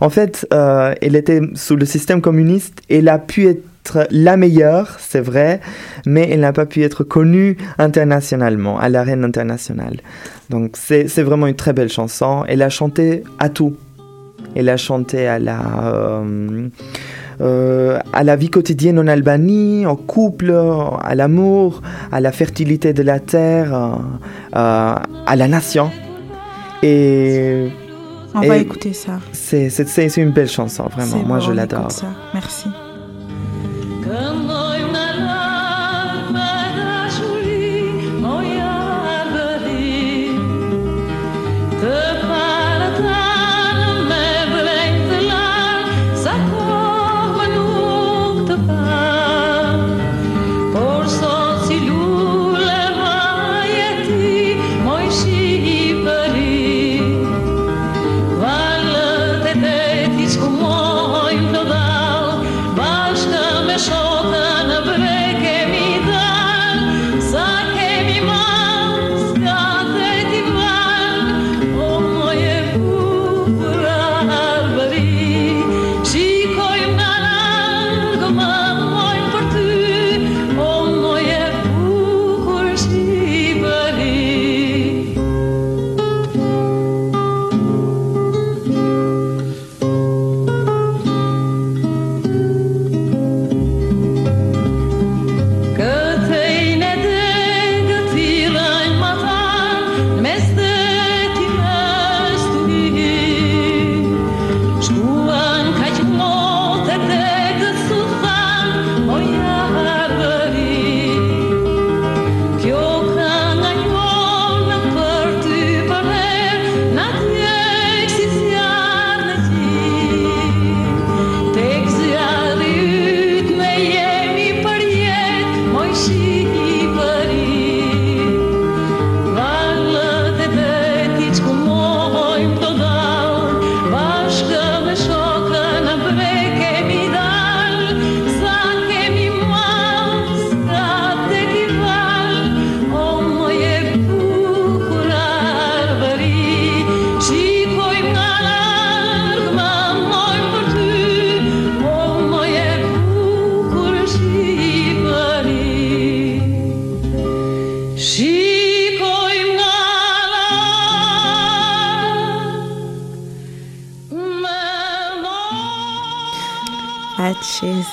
En 0.00 0.10
fait, 0.10 0.46
euh, 0.52 0.94
elle 1.00 1.16
était 1.16 1.40
sous 1.54 1.76
le 1.76 1.86
système 1.86 2.20
communiste. 2.20 2.82
Elle 2.90 3.08
a 3.08 3.18
pu 3.18 3.46
être 3.46 4.06
la 4.10 4.36
meilleure, 4.36 4.96
c'est 4.98 5.22
vrai, 5.22 5.60
mais 6.04 6.28
elle 6.30 6.40
n'a 6.40 6.52
pas 6.52 6.66
pu 6.66 6.82
être 6.82 7.04
connue 7.04 7.56
internationalement, 7.78 8.78
à 8.78 8.90
l'arène 8.90 9.24
internationale. 9.24 10.00
Donc, 10.50 10.76
c'est 10.76 11.22
vraiment 11.22 11.46
une 11.46 11.56
très 11.56 11.72
belle 11.72 11.88
chanson. 11.88 12.44
Elle 12.46 12.60
a 12.60 12.68
chanté 12.68 13.22
à 13.38 13.48
tout. 13.48 13.76
Elle 14.54 14.68
a 14.68 14.76
chanté 14.76 15.26
à 15.26 15.38
la... 15.38 15.60
euh, 15.94 16.68
euh, 17.40 17.98
à 18.12 18.24
la 18.24 18.34
vie 18.34 18.50
quotidienne 18.50 18.98
en 18.98 19.06
Albanie, 19.06 19.86
au 19.86 19.94
couple, 19.94 20.52
à 21.02 21.14
l'amour, 21.14 21.82
à 22.10 22.20
la 22.20 22.32
fertilité 22.32 22.92
de 22.92 23.02
la 23.02 23.20
terre, 23.20 23.72
euh, 23.74 23.88
euh, 24.56 24.94
à 25.26 25.36
la 25.36 25.46
nation. 25.46 25.90
Et 26.82 27.68
On 28.34 28.42
Et- 28.42 28.48
va 28.48 28.56
écouter 28.56 28.92
ça. 28.92 29.20
c'est 29.32 30.16
une 30.16 30.30
belle 30.30 30.48
chanson, 30.48 30.84
vraiment. 30.94 31.24
Moi, 31.26 31.38
bon, 31.38 31.44
je 31.44 31.52
l'adore. 31.52 31.88
Merci. 32.34 32.66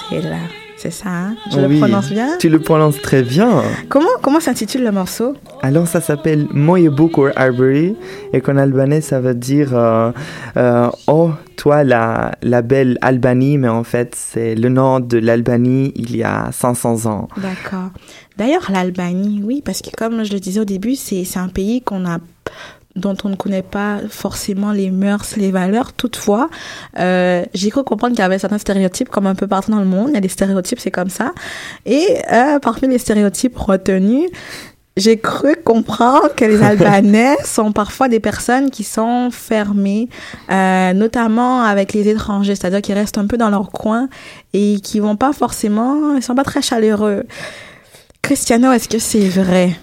Pachezela. 0.10 0.38
C'est 0.78 0.92
ça, 0.92 1.08
hein 1.10 1.36
Je 1.52 1.60
Oui, 1.62 1.76
le 1.76 1.80
prononce 1.80 2.10
bien 2.12 2.38
Tu 2.38 2.50
le 2.50 2.60
prononces 2.60 3.02
très 3.02 3.24
bien. 3.24 3.64
Comment, 3.88 4.10
comment 4.22 4.42
s'intitule 4.42 4.84
le 4.84 4.92
morceau? 4.92 5.34
Alors 5.62 5.88
ça 5.88 6.02
s'appelle 6.02 6.48
Moyebuk 6.52 7.18
or 7.18 7.30
Arbery 7.38 7.96
et 8.34 8.42
qu'en 8.42 8.58
albanais 8.58 9.00
ça 9.02 9.20
veut 9.22 9.34
dire 9.34 9.70
euh, 9.74 10.12
euh, 10.58 10.90
Oh, 11.08 11.32
toi 11.56 11.84
la, 11.86 12.34
la 12.44 12.62
belle 12.62 12.98
Albanie, 13.02 13.58
mais 13.58 13.70
en 13.70 13.86
fait 13.86 14.16
c'est 14.16 14.54
le 14.54 14.68
nom 14.70 15.00
de 15.00 15.18
l'Albanie 15.18 15.94
il 15.96 16.16
y 16.16 16.24
a 16.24 16.50
500 16.52 17.06
ans. 17.10 17.30
D'accord. 17.38 17.90
D'ailleurs, 18.38 18.70
l'Albanie, 18.70 19.42
oui, 19.46 19.62
parce 19.64 19.82
que 19.82 19.90
comme 19.96 20.26
je 20.26 20.34
le 20.34 20.40
disais 20.42 20.60
au 20.60 20.66
début, 20.66 20.96
c'est 20.96 21.24
c'est 21.24 21.40
un 21.40 21.48
pays 21.48 21.82
qu'on 21.82 22.06
a 22.06 22.20
dont 22.96 23.16
on 23.24 23.30
ne 23.30 23.36
connaît 23.36 23.62
pas 23.62 24.00
forcément 24.10 24.72
les 24.72 24.90
mœurs, 24.90 25.36
les 25.36 25.52
valeurs. 25.52 25.94
Toutefois, 25.94 26.50
euh, 26.98 27.44
j'ai 27.54 27.70
cru 27.70 27.84
comprendre 27.84 28.14
qu'il 28.14 28.22
y 28.22 28.26
avait 28.26 28.40
certains 28.40 28.58
stéréotypes, 28.58 29.10
comme 29.10 29.28
un 29.28 29.36
peu 29.36 29.48
partout 29.48 29.72
dans 29.72 29.80
le 29.80 29.86
monde. 29.86 30.10
Il 30.10 30.14
y 30.16 30.18
a 30.18 30.22
des 30.22 30.30
stéréotypes, 30.30 30.80
c'est 30.80 30.92
comme 30.92 31.10
ça. 31.10 31.34
Et 31.86 32.18
euh, 32.32 32.60
parmi 32.60 32.88
les 32.88 32.98
stéréotypes 32.98 33.58
retenus, 33.58 34.30
j'ai 34.98 35.18
cru 35.18 35.58
comprendre 35.64 36.34
que 36.36 36.46
les 36.46 36.62
Albanais 36.64 37.36
sont 37.44 37.74
parfois 37.74 38.08
des 38.08 38.22
personnes 38.22 38.72
qui 38.72 38.86
sont 38.86 39.30
fermées, 39.30 40.08
euh, 40.50 40.94
notamment 40.94 41.64
avec 41.64 41.92
les 41.92 42.08
étrangers, 42.08 42.56
c'est-à-dire 42.56 42.82
qu'ils 42.82 42.96
restent 42.96 43.18
un 43.18 43.28
peu 43.28 43.38
dans 43.38 43.50
leur 43.50 43.72
coin 43.72 44.08
et 44.54 44.80
qui 44.80 45.02
vont 45.02 45.18
pas 45.18 45.34
forcément, 45.34 46.16
ils 46.16 46.24
sont 46.24 46.36
pas 46.36 46.46
très 46.46 46.62
chaleureux. 46.62 47.26
Cristiano, 48.22 48.72
est-ce 48.72 48.88
que 48.88 49.00
c'est 49.00 49.28
vrai? 49.28 49.76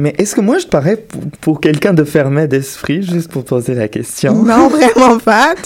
Mais 0.00 0.14
est-ce 0.18 0.34
que 0.34 0.40
moi 0.40 0.58
je 0.58 0.64
te 0.64 0.70
parais 0.70 0.96
pour, 0.96 1.20
pour 1.40 1.60
quelqu'un 1.60 1.92
de 1.92 2.04
fermé 2.04 2.46
d'esprit, 2.46 3.02
juste 3.02 3.30
pour 3.30 3.44
poser 3.44 3.74
la 3.74 3.88
question? 3.88 4.44
Non, 4.50 4.68
vraiment 4.68 5.18
pas. 5.18 5.54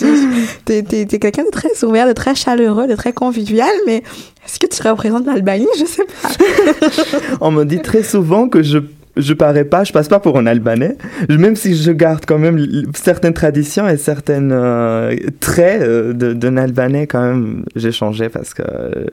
Tu 0.66 0.74
es, 0.74 1.06
quelqu'un 1.18 1.44
de 1.44 1.50
très 1.50 1.84
ouvert, 1.84 2.06
de 2.06 2.12
très 2.12 2.34
chaleureux, 2.34 2.86
de 2.86 2.94
très 2.94 3.12
convivial, 3.12 3.70
mais 3.86 4.02
est-ce 4.44 4.58
que 4.58 4.66
tu 4.66 4.86
représentes 4.86 5.26
l'Albanie? 5.26 5.66
Je 5.78 5.84
sais 5.84 6.04
pas. 6.22 6.28
On 7.40 7.50
me 7.50 7.64
dit 7.64 7.80
très 7.80 8.02
souvent 8.02 8.48
que 8.48 8.62
je 8.62 8.78
je 9.16 9.32
parais 9.32 9.64
pas, 9.64 9.84
je 9.84 9.92
passe 9.92 10.08
pas 10.08 10.20
pour 10.20 10.38
un 10.38 10.46
Albanais, 10.46 10.96
même 11.28 11.56
si 11.56 11.76
je 11.76 11.92
garde 11.92 12.24
quand 12.26 12.38
même 12.38 12.64
certaines 12.94 13.34
traditions 13.34 13.88
et 13.88 13.96
certaines 13.96 14.52
euh, 14.52 15.14
traits 15.40 15.82
euh, 15.82 16.12
d'un 16.12 16.56
Albanais 16.56 17.06
quand 17.06 17.22
même. 17.22 17.64
J'ai 17.76 17.92
changé 17.92 18.28
parce 18.28 18.54
que 18.54 18.62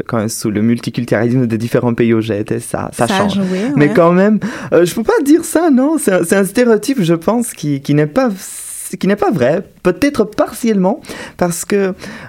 quand 0.07 0.17
même 0.17 0.29
sous 0.29 0.51
le 0.51 0.61
multiculturalisme 0.61 1.47
des 1.47 1.57
différents 1.57 1.93
pays 1.93 2.13
où 2.13 2.21
j'ai 2.21 2.39
été, 2.39 2.59
ça, 2.59 2.89
ça, 2.93 3.07
change. 3.07 3.35
joué, 3.35 3.59
Mais 3.75 3.89
quand 3.89 4.11
même, 4.11 4.39
euh, 4.73 4.85
je 4.85 4.93
peux 4.95 5.03
pas 5.03 5.21
dire 5.23 5.45
ça, 5.45 5.69
non. 5.69 5.97
C'est 5.97 6.13
un, 6.13 6.23
c'est 6.23 6.35
un 6.35 6.45
stéréotype, 6.45 7.01
je 7.01 7.13
pense, 7.13 7.53
qui, 7.53 7.81
qui 7.81 7.93
n'est 7.93 8.07
pas 8.07 8.29
qui 8.97 9.07
n'est 9.07 9.15
pas 9.15 9.31
vrai, 9.31 9.63
peut-être 9.83 10.25
partiellement, 10.25 11.01
parce 11.37 11.65
que 11.65 11.75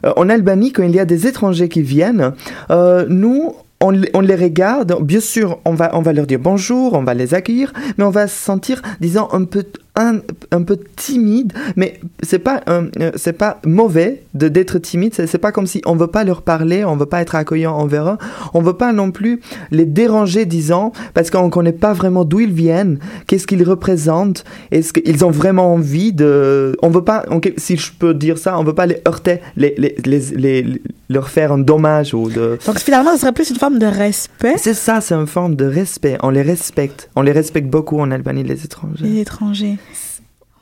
euh, 0.05 0.13
en 0.17 0.29
Albanie, 0.29 0.73
quand 0.73 0.83
il 0.83 0.95
y 0.95 1.01
a 1.01 1.05
des 1.05 1.27
étrangers 1.27 1.69
qui 1.69 1.83
viennent, 1.83 2.33
euh, 2.71 3.07
nous, 3.09 3.55
on, 3.83 3.91
les- 3.91 4.11
regarde, 4.37 4.97
bien 5.03 5.21
sûr, 5.21 5.59
on 5.65 5.75
va, 5.75 5.91
on 5.97 6.01
va 6.03 6.13
leur 6.13 6.27
dire 6.27 6.39
bonjour, 6.39 6.95
on 6.95 7.03
va 7.05 7.15
les 7.15 7.35
accueillir, 7.35 7.73
mais 7.99 8.05
on 8.05 8.11
va 8.11 8.27
se 8.29 8.37
sentir, 8.39 8.81
disons, 9.01 9.29
un 9.33 9.45
peu, 9.45 9.65
un, 9.95 10.21
un 10.53 10.63
peu 10.63 10.79
timide, 10.97 11.53
mais 11.77 12.01
c'est 12.23 12.39
pas, 12.39 12.63
un- 12.67 12.87
euh, 13.01 13.11
c'est 13.17 13.35
pas 13.35 13.61
mauvais 13.67 14.23
de 14.33 14.49
d'être 14.49 14.79
timide, 14.79 15.13
c'est 15.15 15.27
c'est 15.27 15.37
pas 15.39 15.53
comme 15.53 15.67
si 15.67 15.83
on 15.85 15.97
veut 15.97 16.07
pas 16.07 16.25
leur 16.25 16.41
parler, 16.43 16.83
on 16.85 16.97
veut 16.97 17.05
pas 17.07 17.21
être 17.21 17.35
accueillant 17.35 17.75
envers 17.75 18.09
eux, 18.09 18.17
on 18.55 18.63
veut 18.63 18.73
pas 18.73 18.93
non 18.95 19.11
plus 19.11 19.41
les 19.71 19.85
déranger, 19.85 20.47
disons, 20.47 20.93
parce 21.13 21.31
qu'on 21.31 21.51
connaît 21.51 21.73
pas 21.73 21.93
vraiment 21.93 22.25
d'où 22.25 22.41
ils 22.41 22.53
viennent, 22.53 22.99
qu'est-ce 23.27 23.47
qu'ils 23.47 23.63
représentent, 23.69 24.45
est-ce 24.71 24.95
qu'ils 24.95 25.25
ont 25.27 25.31
vraiment 25.31 25.75
envie 25.75 26.13
de, 26.15 26.75
on 26.83 26.89
veut 26.89 27.05
pas, 27.05 27.25
si 27.59 27.77
je 27.77 27.93
peux 27.93 28.15
dire 28.15 28.39
ça, 28.39 28.59
on 28.59 28.65
veut 28.65 28.75
pas 28.75 28.87
les 28.87 29.03
heurter, 29.07 29.41
les, 29.57 29.75
les, 29.77 29.95
les, 30.07 30.21
les- 30.37 30.83
leur 31.11 31.29
faire 31.29 31.53
un 31.53 31.59
dommage 31.59 32.15
ou 32.15 32.31
de, 32.31 32.59
Donc 32.65 32.79
finalement, 32.79 33.13
ce 33.13 33.19
serait 33.21 33.33
plus 33.33 33.51
une 33.51 33.57
forme 33.59 33.79
de 33.79 33.85
respect 33.85 34.55
c'est 34.57 34.73
ça, 34.73 35.03
c'est 35.03 35.15
une 35.15 35.27
forme 35.27 35.57
de 35.57 35.67
respect. 35.67 36.17
On 36.23 36.31
les 36.31 36.41
respecte. 36.41 37.11
On 37.17 37.21
les 37.21 37.33
respecte 37.33 37.69
beaucoup 37.69 37.99
en 38.01 38.11
Albanie, 38.11 38.43
les 38.45 38.65
étrangers. 38.65 39.05
des 39.07 39.21
étrangers. 39.21 39.77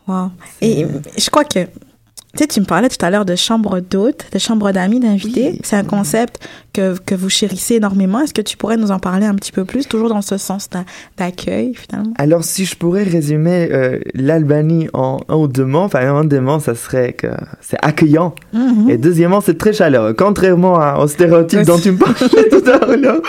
Wow. 0.08 0.30
Et 0.60 0.86
je 1.18 1.30
crois 1.30 1.44
que, 1.44 1.64
tu 1.64 2.38
sais, 2.38 2.46
tu 2.46 2.60
me 2.60 2.64
parlais 2.64 2.88
tout 2.88 3.04
à 3.04 3.10
l'heure 3.10 3.24
de 3.24 3.34
chambre 3.34 3.80
d'hôtes, 3.80 4.26
de 4.32 4.38
chambre 4.38 4.70
d'amis, 4.72 5.00
d'invités. 5.00 5.50
Oui. 5.54 5.60
C'est 5.64 5.74
un 5.76 5.82
concept 5.84 6.38
que, 6.72 6.96
que 7.04 7.14
vous 7.16 7.28
chérissez 7.28 7.74
énormément. 7.74 8.20
Est-ce 8.20 8.32
que 8.34 8.40
tu 8.40 8.56
pourrais 8.56 8.76
nous 8.76 8.92
en 8.92 9.00
parler 9.00 9.26
un 9.26 9.34
petit 9.34 9.50
peu 9.50 9.64
plus, 9.64 9.86
toujours 9.88 10.08
dans 10.08 10.22
ce 10.22 10.36
sens 10.36 10.70
d'a- 10.70 10.84
d'accueil, 11.16 11.74
finalement? 11.74 12.12
Alors, 12.18 12.44
si 12.44 12.64
je 12.66 12.76
pourrais 12.76 13.02
résumer 13.02 13.68
euh, 13.72 13.98
l'Albanie 14.14 14.88
en 14.92 15.18
un 15.28 15.34
ou 15.36 15.48
deux 15.48 15.64
mots, 15.64 15.80
enfin, 15.80 16.00
un 16.14 16.24
des 16.24 16.38
mots, 16.40 16.60
ça 16.60 16.76
serait 16.76 17.12
que 17.14 17.26
c'est 17.60 17.78
accueillant. 17.82 18.34
Mhm. 18.52 18.90
Et 18.90 18.96
deuxièmement, 18.96 19.40
c'est 19.40 19.58
très 19.58 19.72
chaleureux. 19.72 20.14
Contrairement 20.14 20.76
à- 20.78 20.98
au 21.02 21.08
stéréotype 21.08 21.62
dont 21.62 21.78
tu 21.78 21.90
me 21.92 21.98
parlais 21.98 22.48
tout 22.48 22.70
à 22.70 22.96
l'heure. 22.96 23.22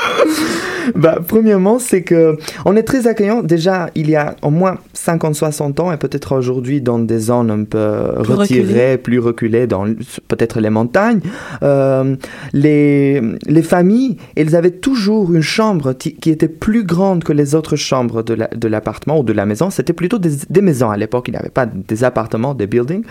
Bah, 0.95 1.19
premièrement, 1.25 1.79
c'est 1.79 2.03
que 2.03 2.38
on 2.65 2.75
est 2.75 2.83
très 2.83 3.07
accueillant. 3.07 3.41
Déjà, 3.43 3.89
il 3.95 4.09
y 4.09 4.15
a 4.15 4.35
au 4.41 4.50
moins 4.50 4.77
50, 4.93 5.35
60 5.35 5.79
ans, 5.79 5.91
et 5.91 5.97
peut-être 5.97 6.35
aujourd'hui 6.35 6.81
dans 6.81 7.00
des 7.00 7.19
zones 7.19 7.51
un 7.51 7.63
peu 7.63 8.21
Plus 8.23 8.33
retirées, 8.33 8.97
plus 8.97 9.19
reculées, 9.19 9.67
dans 9.67 9.85
peut-être 10.27 10.59
les 10.59 10.69
montagnes, 10.69 11.21
euh, 11.63 12.15
les, 12.53 13.21
les 13.47 13.61
familles, 13.61 14.17
elles 14.35 14.55
avaient 14.55 14.71
toujours 14.71 15.33
une 15.33 15.41
chambre 15.41 15.93
qui 15.93 16.29
était 16.29 16.47
plus 16.47 16.83
grande 16.83 17.23
que 17.23 17.33
les 17.33 17.55
autres 17.55 17.75
chambres 17.75 18.23
de 18.23 18.33
la- 18.33 18.47
de 18.47 18.67
l'appartement 18.67 19.19
ou 19.19 19.23
de 19.23 19.33
la 19.33 19.45
maison. 19.45 19.69
C'était 19.69 19.93
plutôt 19.93 20.19
des, 20.19 20.31
des 20.50 20.61
maisons 20.61 20.89
à 20.89 20.97
l'époque. 20.97 21.27
Il 21.27 21.31
n'y 21.31 21.38
avait 21.38 21.50
pas 21.50 21.65
des 21.65 22.03
appartements, 22.03 22.53
des 22.53 22.67
buildings. 22.67 23.03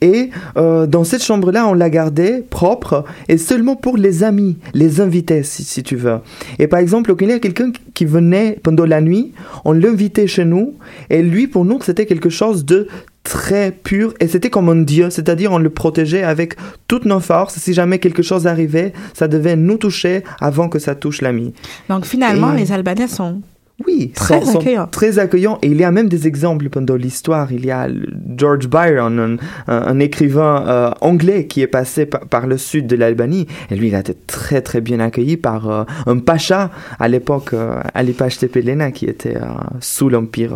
Et 0.00 0.30
euh, 0.56 0.86
dans 0.86 1.04
cette 1.04 1.22
chambre-là, 1.22 1.66
on 1.68 1.74
la 1.74 1.90
gardait 1.90 2.42
propre 2.48 3.04
et 3.28 3.38
seulement 3.38 3.76
pour 3.76 3.96
les 3.96 4.22
amis, 4.24 4.56
les 4.74 5.00
invités, 5.00 5.42
si, 5.42 5.64
si 5.64 5.82
tu 5.82 5.96
veux. 5.96 6.18
Et 6.58 6.66
par 6.68 6.78
exemple, 6.80 7.03
il 7.20 7.28
y 7.28 7.32
a 7.32 7.38
quelqu'un 7.38 7.72
qui 7.94 8.04
venait 8.04 8.58
pendant 8.62 8.84
la 8.86 9.00
nuit, 9.00 9.32
on 9.64 9.72
l'invitait 9.72 10.26
chez 10.26 10.44
nous 10.44 10.74
et 11.10 11.22
lui, 11.22 11.46
pour 11.46 11.64
nous, 11.64 11.80
c'était 11.82 12.06
quelque 12.06 12.28
chose 12.30 12.64
de 12.64 12.88
très 13.22 13.70
pur 13.72 14.12
et 14.20 14.28
c'était 14.28 14.50
comme 14.50 14.68
un 14.68 14.82
dieu, 14.82 15.08
c'est-à-dire 15.10 15.50
on 15.52 15.58
le 15.58 15.70
protégeait 15.70 16.22
avec 16.22 16.56
toutes 16.88 17.06
nos 17.06 17.20
forces. 17.20 17.56
Si 17.56 17.72
jamais 17.72 17.98
quelque 17.98 18.22
chose 18.22 18.46
arrivait, 18.46 18.92
ça 19.14 19.28
devait 19.28 19.56
nous 19.56 19.78
toucher 19.78 20.22
avant 20.40 20.68
que 20.68 20.78
ça 20.78 20.94
touche 20.94 21.22
l'ami. 21.22 21.54
Donc 21.88 22.04
finalement, 22.04 22.52
Et- 22.54 22.58
les 22.58 22.72
Albanais 22.72 23.08
sont 23.08 23.40
Oui, 23.84 24.12
Très 24.14 24.40
sont- 24.40 24.52
sont 24.52 24.60
accueillants. 24.60 24.86
Très 24.86 25.18
accueillants. 25.18 25.58
Et 25.62 25.66
il 25.66 25.76
y 25.76 25.84
a 25.84 25.90
même 25.90 26.08
des 26.08 26.26
exemples 26.28 26.68
pendant 26.68 26.94
l'histoire. 26.94 27.50
Il 27.52 27.66
y 27.66 27.70
a 27.72 27.88
George 28.36 28.68
Byron, 28.68 29.38
un, 29.66 29.98
écrivain 29.98 30.64
euh, 30.66 30.90
anglais 31.00 31.46
qui 31.46 31.60
est 31.60 31.66
passé 31.66 32.06
par, 32.06 32.20
par 32.20 32.46
le 32.46 32.56
sud 32.56 32.86
de 32.86 32.94
l'Albanie. 32.94 33.48
Et 33.70 33.74
lui, 33.74 33.88
il 33.88 33.94
a 33.96 34.00
été 34.00 34.14
très 34.26 34.62
très 34.62 34.80
bien 34.80 35.00
accueilli 35.00 35.36
par 35.36 35.68
euh, 35.68 35.84
un 36.06 36.18
pacha 36.18 36.70
à 37.00 37.08
l'époque, 37.08 37.52
euh, 37.52 37.80
Ali 37.94 38.12
Pache 38.12 38.38
Tepelena, 38.38 38.92
qui 38.92 39.06
était 39.06 39.36
euh, 39.36 39.40
sous 39.80 40.08
l'Empire 40.08 40.52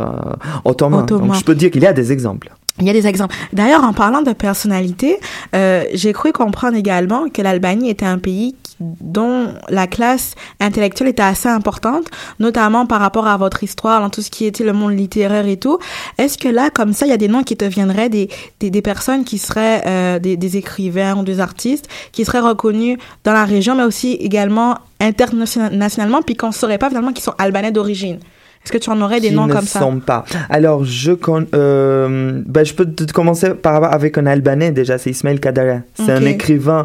ottoman. 0.64 1.02
Ottoman. 1.02 1.28
Donc 1.28 1.36
je 1.36 1.44
peux 1.44 1.54
dire 1.56 1.70
qu'il 1.72 1.82
y 1.82 1.86
a 1.86 1.92
des 1.92 2.12
exemples. 2.12 2.50
Il 2.80 2.86
y 2.86 2.90
a 2.90 2.92
des 2.92 3.08
exemples. 3.08 3.34
D'ailleurs, 3.52 3.82
en 3.82 3.92
parlant 3.92 4.22
de 4.22 4.32
personnalité, 4.32 5.16
euh, 5.56 5.82
j'ai 5.94 6.12
cru 6.12 6.32
comprendre 6.32 6.76
également 6.76 7.28
que 7.28 7.42
l'Albanie 7.42 7.90
était 7.90 8.06
un 8.06 8.18
pays 8.18 8.54
dont 8.80 9.54
la 9.68 9.86
classe 9.86 10.34
intellectuelle 10.60 11.08
était 11.08 11.22
assez 11.22 11.48
importante, 11.48 12.06
notamment 12.38 12.86
par 12.86 13.00
rapport 13.00 13.26
à 13.26 13.36
votre 13.36 13.64
histoire, 13.64 14.00
dans 14.00 14.10
tout 14.10 14.22
ce 14.22 14.30
qui 14.30 14.44
était 14.46 14.64
le 14.64 14.72
monde 14.72 14.96
littéraire 14.96 15.46
et 15.46 15.56
tout. 15.56 15.78
Est-ce 16.18 16.38
que 16.38 16.48
là, 16.48 16.70
comme 16.70 16.92
ça, 16.92 17.06
il 17.06 17.10
y 17.10 17.12
a 17.12 17.16
des 17.16 17.28
noms 17.28 17.42
qui 17.42 17.56
te 17.56 17.64
viendraient, 17.64 18.08
des, 18.08 18.28
des, 18.60 18.70
des 18.70 18.82
personnes 18.82 19.24
qui 19.24 19.38
seraient 19.38 19.82
euh, 19.86 20.18
des, 20.18 20.36
des 20.36 20.56
écrivains 20.56 21.16
ou 21.16 21.24
des 21.24 21.40
artistes, 21.40 21.88
qui 22.12 22.24
seraient 22.24 22.40
reconnus 22.40 22.98
dans 23.24 23.32
la 23.32 23.44
région, 23.44 23.74
mais 23.74 23.84
aussi 23.84 24.12
également 24.14 24.76
internationalement, 25.00 26.22
puis 26.22 26.36
qu'on 26.36 26.48
ne 26.48 26.52
saurait 26.52 26.78
pas 26.78 26.88
finalement 26.88 27.12
qu'ils 27.12 27.24
sont 27.24 27.34
albanais 27.38 27.72
d'origine? 27.72 28.18
Est-ce 28.64 28.72
que 28.72 28.78
tu 28.78 28.90
en 28.90 29.00
aurais 29.00 29.20
des 29.20 29.28
qui 29.28 29.34
noms 29.34 29.46
ne 29.46 29.52
comme 29.52 29.64
ça? 29.64 29.78
sont 29.80 30.00
pas. 30.00 30.24
Alors, 30.50 30.84
je, 30.84 31.12
con, 31.12 31.46
euh, 31.54 32.42
ben, 32.44 32.66
je 32.66 32.74
peux 32.74 32.84
te 32.84 33.10
commencer 33.12 33.50
par, 33.54 33.84
avec 33.84 34.18
un 34.18 34.26
Albanais 34.26 34.72
déjà, 34.72 34.98
c'est 34.98 35.10
Ismail 35.10 35.40
Kadara. 35.40 35.78
C'est 35.94 36.12
un 36.12 36.24
écrivain, 36.26 36.84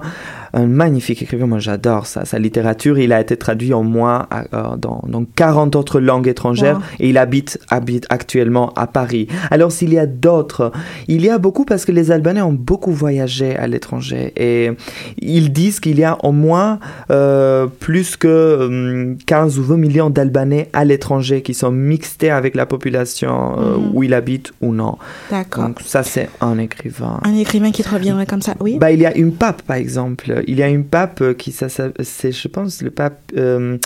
un 0.54 0.68
magnifique 0.68 1.22
écrivain, 1.22 1.48
moi 1.48 1.60
j'adore 1.60 2.06
sa 2.06 2.40
littérature. 2.40 2.98
Il 3.00 3.12
a 3.14 3.20
été 3.22 3.38
traduit 3.38 3.74
en 3.74 3.84
moins 3.84 4.28
à- 4.30 4.44
euh, 4.54 4.76
dans, 4.78 5.02
dans 5.08 5.24
40 5.36 5.76
autres 5.76 6.00
langues 6.00 6.28
étrangères 6.28 6.78
Wow. 6.78 6.82
et 7.00 7.10
il 7.10 7.18
habite, 7.18 7.60
habite 7.70 8.06
actuellement 8.10 8.72
à 8.76 8.88
Paris. 8.88 9.28
Alors, 9.52 9.72
s'il 9.72 9.94
y 9.94 9.98
a 10.00 10.06
d'autres, 10.06 10.72
il 11.08 11.24
y 11.26 11.30
a 11.30 11.38
beaucoup 11.38 11.66
parce 11.66 11.86
que 11.86 11.92
les 11.92 12.12
Albanais 12.12 12.42
ont 12.42 12.54
beaucoup 12.54 12.92
voyagé 12.92 13.56
à 13.56 13.68
l'étranger 13.68 14.32
et 14.38 14.72
ils 15.20 15.52
disent 15.52 15.80
qu'il 15.80 15.98
y 16.00 16.04
a 16.04 16.18
au 16.24 16.32
moins 16.32 16.80
euh, 17.12 17.68
plus 17.80 18.16
que 18.16 18.68
hum, 18.68 19.18
15 19.26 19.58
ou 19.60 19.64
20 19.64 19.78
millions 19.78 20.10
d'Albanais 20.10 20.70
à 20.74 20.86
l'étranger 20.86 21.42
qui 21.42 21.54
sont 21.54 21.72
mixtés 21.72 22.30
avec 22.30 22.56
la 22.56 22.66
population 22.66 23.56
euh, 23.60 23.78
Mhm. 23.78 23.92
où 23.94 24.04
ils 24.04 24.14
habitent 24.14 24.52
ou 24.62 24.74
non. 24.74 24.98
D'accord. 25.32 25.64
Donc 25.66 25.80
ça, 25.84 26.04
c'est 26.04 26.30
un 26.42 26.58
écrivain. 26.60 27.20
Un 27.24 27.36
écrivain 27.36 27.72
qui 27.72 27.84
te 27.84 27.90
reviendrait 27.90 28.26
comme 28.26 28.42
ça, 28.42 28.54
oui 28.60 28.78
Bah, 28.80 28.92
il 28.92 29.00
y 29.00 29.06
a 29.06 29.16
une 29.18 29.32
pape, 29.34 29.62
par 29.64 29.78
exemple. 29.78 30.43
Il 30.48 30.58
y 30.58 30.64
a 30.64 30.68
une 30.70 30.84
pape 30.86 31.22
euh, 31.22 31.34
qui, 31.34 31.52
ça, 31.52 31.70
ça- 31.70 31.90
c'est, 32.04 32.32
je 32.32 32.48
pense, 32.48 32.82
le 32.82 32.90
pape 32.92 33.20
euh, 33.38 33.78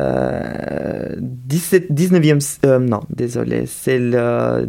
euh, 0.00 1.14
17, 1.18 1.92
19e, 1.92 2.40
euh, 2.66 2.78
non, 2.78 3.00
désolé, 3.10 3.64
c'est 3.66 3.98
le 3.98 4.68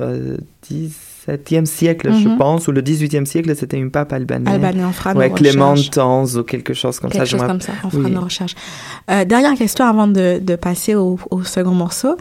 euh, 0.00 0.36
17 0.68 0.96
7e 1.28 1.66
siècle, 1.66 2.10
je 2.14 2.28
Mhm. 2.28 2.38
pense, 2.38 2.66
ou 2.66 2.72
le 2.72 2.80
18e 2.80 3.26
siècle, 3.26 3.54
c'était 3.54 3.76
une 3.76 3.90
pape 3.90 4.12
albanais. 4.14 4.50
Albanais, 4.50 4.84
on 4.84 4.90
fera 4.90 5.12
Ouais, 5.12 5.30
Clément. 5.30 5.74
Tanz 5.92 6.38
ou 6.38 6.42
quelque 6.44 6.72
chose 6.72 6.98
comme 6.98 7.10
Quelque 7.10 7.20
ça. 7.20 7.24
je 7.26 7.30
chose 7.36 7.42
me 7.42 7.46
comme 7.46 7.60
ça, 7.60 7.72
on 7.84 7.90
fera 7.90 8.02
Oui. 8.04 8.10
nos 8.10 8.22
recherches. 8.22 8.54
Euh, 9.10 9.24
dernière 9.26 9.54
question 9.54 9.84
avant 9.84 10.08
de, 10.08 10.38
de 10.40 10.56
passer 10.56 10.94
au, 10.94 11.18
au 11.30 11.44
second 11.44 11.72
morceau. 11.74 12.16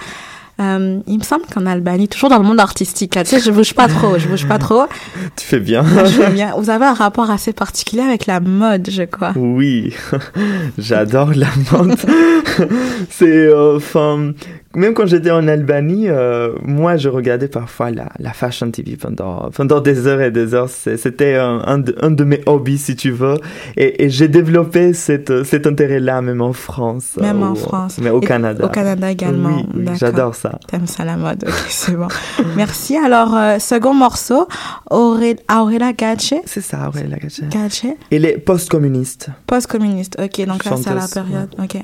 Euh, 0.59 0.99
il 1.07 1.17
me 1.17 1.23
semble 1.23 1.45
qu'en 1.45 1.65
Albanie, 1.65 2.09
toujours 2.09 2.29
dans 2.29 2.37
le 2.37 2.43
monde 2.43 2.59
artistique, 2.59 3.15
là, 3.15 3.23
tu 3.23 3.29
sais, 3.29 3.39
je 3.39 3.49
bouge 3.51 3.73
pas 3.73 3.87
trop, 3.87 4.17
je 4.17 4.27
bouge 4.27 4.47
pas 4.47 4.57
trop. 4.57 4.83
Tu 5.35 5.45
fais 5.45 5.59
bien. 5.59 5.83
Je 6.05 6.11
fais 6.11 6.31
bien. 6.31 6.53
Vous 6.57 6.69
avez 6.69 6.85
un 6.85 6.93
rapport 6.93 7.29
assez 7.31 7.53
particulier 7.53 8.01
avec 8.01 8.25
la 8.25 8.39
mode, 8.39 8.89
je 8.89 9.03
crois. 9.03 9.31
Oui, 9.35 9.93
j'adore 10.77 11.31
la 11.33 11.47
mode. 11.71 11.97
C'est, 13.09 13.47
euh, 13.47 13.77
enfin, 13.77 14.33
même 14.75 14.93
quand 14.93 15.07
j'étais 15.07 15.31
en 15.31 15.47
Albanie, 15.47 16.07
euh, 16.09 16.53
moi, 16.61 16.95
je 16.95 17.09
regardais 17.09 17.47
parfois 17.47 17.89
la, 17.89 18.09
la 18.19 18.33
fashion 18.33 18.69
TV 18.69 18.97
pendant, 18.97 19.49
pendant 19.51 19.79
des 19.81 20.05
heures 20.05 20.21
et 20.21 20.29
des 20.31 20.53
heures. 20.53 20.69
C'était 20.69 21.35
un, 21.35 21.61
un, 21.65 21.79
de, 21.79 21.95
un 22.01 22.11
de 22.11 22.23
mes 22.23 22.41
hobbies, 22.45 22.77
si 22.77 22.95
tu 22.95 23.09
veux. 23.11 23.35
Et, 23.77 24.03
et 24.05 24.09
j'ai 24.09 24.27
développé 24.27 24.93
cette, 24.93 25.43
cet 25.43 25.65
intérêt-là, 25.65 26.21
même 26.21 26.41
en 26.41 26.53
France. 26.53 27.17
Même 27.19 27.41
en 27.41 27.55
France. 27.55 27.97
Mais 28.01 28.11
au 28.11 28.21
Et 28.21 28.25
Canada. 28.25 28.65
Au 28.65 28.69
Canada 28.69 29.09
également. 29.09 29.63
Oui, 29.75 29.85
j'adore 29.99 30.35
ça. 30.35 30.59
T'aimes 30.67 30.87
ça 30.87 31.03
la 31.03 31.17
mode, 31.17 31.43
ok, 31.47 31.53
c'est 31.69 31.95
bon. 31.95 32.07
Merci. 32.55 32.95
Alors, 32.95 33.35
euh, 33.35 33.57
second 33.59 33.93
morceau, 33.95 34.47
Auré- 34.91 35.37
Aurela 35.51 35.93
Gace. 35.93 36.33
C'est 36.45 36.61
ça, 36.61 36.87
Aurélie 36.89 37.09
Lagache. 37.09 37.41
Gace. 37.49 37.85
Et 38.11 38.19
les 38.19 38.37
post-communistes. 38.37 39.29
Post-communiste. 39.47 40.17
Ok, 40.23 40.45
donc 40.45 40.63
là, 40.65 40.71
c'est 40.77 40.89
à 40.89 40.93
la 40.93 41.07
période. 41.07 41.49
Ok. 41.57 41.81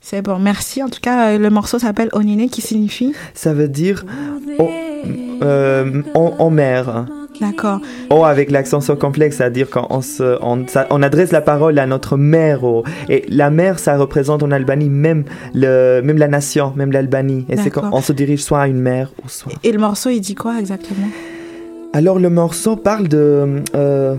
C'est 0.00 0.22
bon. 0.22 0.38
Merci. 0.38 0.82
En 0.82 0.88
tout 0.88 1.00
cas, 1.00 1.30
euh, 1.30 1.38
le 1.38 1.50
morceau 1.50 1.78
s'appelle 1.78 2.08
Onine 2.12 2.48
qui 2.48 2.60
signifie. 2.60 3.12
Ça 3.34 3.52
veut 3.54 3.68
dire 3.68 4.04
oh, 4.58 4.68
euh, 5.42 6.02
en, 6.14 6.34
en 6.38 6.50
mer. 6.50 7.06
D'accord. 7.40 7.80
Oh, 8.08 8.24
avec 8.24 8.50
l'accent 8.50 8.80
circonflexe, 8.80 9.36
c'est-à-dire 9.36 9.68
quand 9.68 9.88
on, 9.90 10.00
se, 10.00 10.38
on, 10.42 10.66
ça- 10.66 10.86
on 10.88 11.02
adresse 11.02 11.32
la 11.32 11.42
parole 11.42 11.78
à 11.78 11.86
notre 11.86 12.16
mère. 12.16 12.64
oh. 12.64 12.82
Et 13.10 13.24
la 13.28 13.50
mère, 13.50 13.78
ça 13.78 13.98
représente 13.98 14.42
en 14.42 14.50
Albanie 14.50 14.88
même, 14.88 15.24
le, 15.52 16.00
même 16.02 16.16
la 16.16 16.28
nation, 16.28 16.72
même 16.76 16.92
l'Albanie. 16.92 17.44
Et 17.50 17.58
c'est 17.58 17.68
quand 17.68 17.82
D'accord. 17.82 17.98
on 17.98 18.02
se 18.02 18.14
dirige 18.14 18.42
soit 18.42 18.60
à 18.62 18.68
une 18.68 18.80
mère 18.80 19.12
ou 19.22 19.28
soit. 19.28 19.52
Et 19.64 19.72
le 19.72 19.78
morceau, 19.78 20.08
il 20.08 20.20
dit 20.20 20.34
quoi 20.34 20.58
exactement? 20.58 21.08
Alors 21.92 22.18
le 22.18 22.30
morceau 22.30 22.76
parle 22.76 23.08
de... 23.08 23.62
euh, 23.74 24.16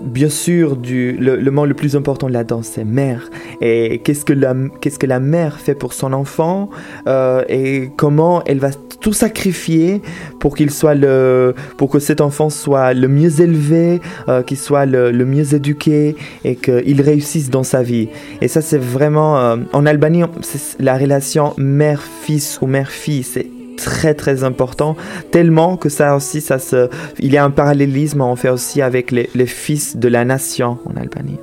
Bien 0.00 0.30
sûr, 0.30 0.78
le, 0.82 1.36
le 1.36 1.50
mot 1.50 1.66
le 1.66 1.74
plus 1.74 1.94
important 1.94 2.28
là-dedans, 2.28 2.62
c'est 2.62 2.84
mère. 2.84 3.28
Et 3.60 4.00
qu'est-ce 4.02 4.24
que 4.24 4.32
la, 4.32 4.54
qu'est-ce 4.80 4.98
que 4.98 5.06
la 5.06 5.20
mère 5.20 5.58
fait 5.58 5.74
pour 5.74 5.92
son 5.92 6.12
enfant 6.12 6.70
euh, 7.06 7.44
et 7.48 7.90
comment 7.96 8.42
elle 8.44 8.58
va 8.58 8.70
tout 9.00 9.12
sacrifier 9.12 10.02
pour 10.38 10.56
qu'il 10.56 10.70
soit 10.70 10.94
le, 10.94 11.54
pour 11.76 11.90
que 11.90 11.98
cet 11.98 12.20
enfant 12.20 12.50
soit 12.50 12.94
le 12.94 13.08
mieux 13.08 13.40
élevé, 13.40 14.00
euh, 14.28 14.42
qu'il 14.42 14.58
soit 14.58 14.86
le, 14.86 15.12
mieux 15.24 15.54
éduqué 15.54 16.16
et 16.44 16.56
qu'il 16.56 17.00
réussisse 17.02 17.50
dans 17.50 17.62
sa 17.62 17.82
vie. 17.82 18.08
Et 18.40 18.48
ça, 18.48 18.62
c'est 18.62 18.80
vraiment 18.80 19.38
euh, 19.38 19.56
en 19.72 19.86
Albanie, 19.86 20.22
la 20.78 20.96
relation 20.96 21.54
mère-fils 21.56 22.58
ou 22.62 22.66
mère-fille, 22.66 23.22
c'est 23.22 23.46
très 23.84 24.14
très 24.14 24.44
important 24.44 24.96
tellement 25.30 25.76
que 25.76 25.88
ça 25.88 26.16
aussi 26.16 26.40
ça 26.40 26.58
se 26.58 26.88
il 27.18 27.32
y 27.32 27.36
a 27.36 27.44
un 27.44 27.50
parallélisme 27.50 28.20
en 28.20 28.36
fait 28.36 28.50
aussi 28.50 28.82
avec 28.82 29.10
les, 29.10 29.28
les 29.34 29.46
fils 29.46 29.96
de 29.96 30.08
la 30.08 30.24
nation 30.24 30.78
en 30.86 30.96
Albanie 30.96 31.38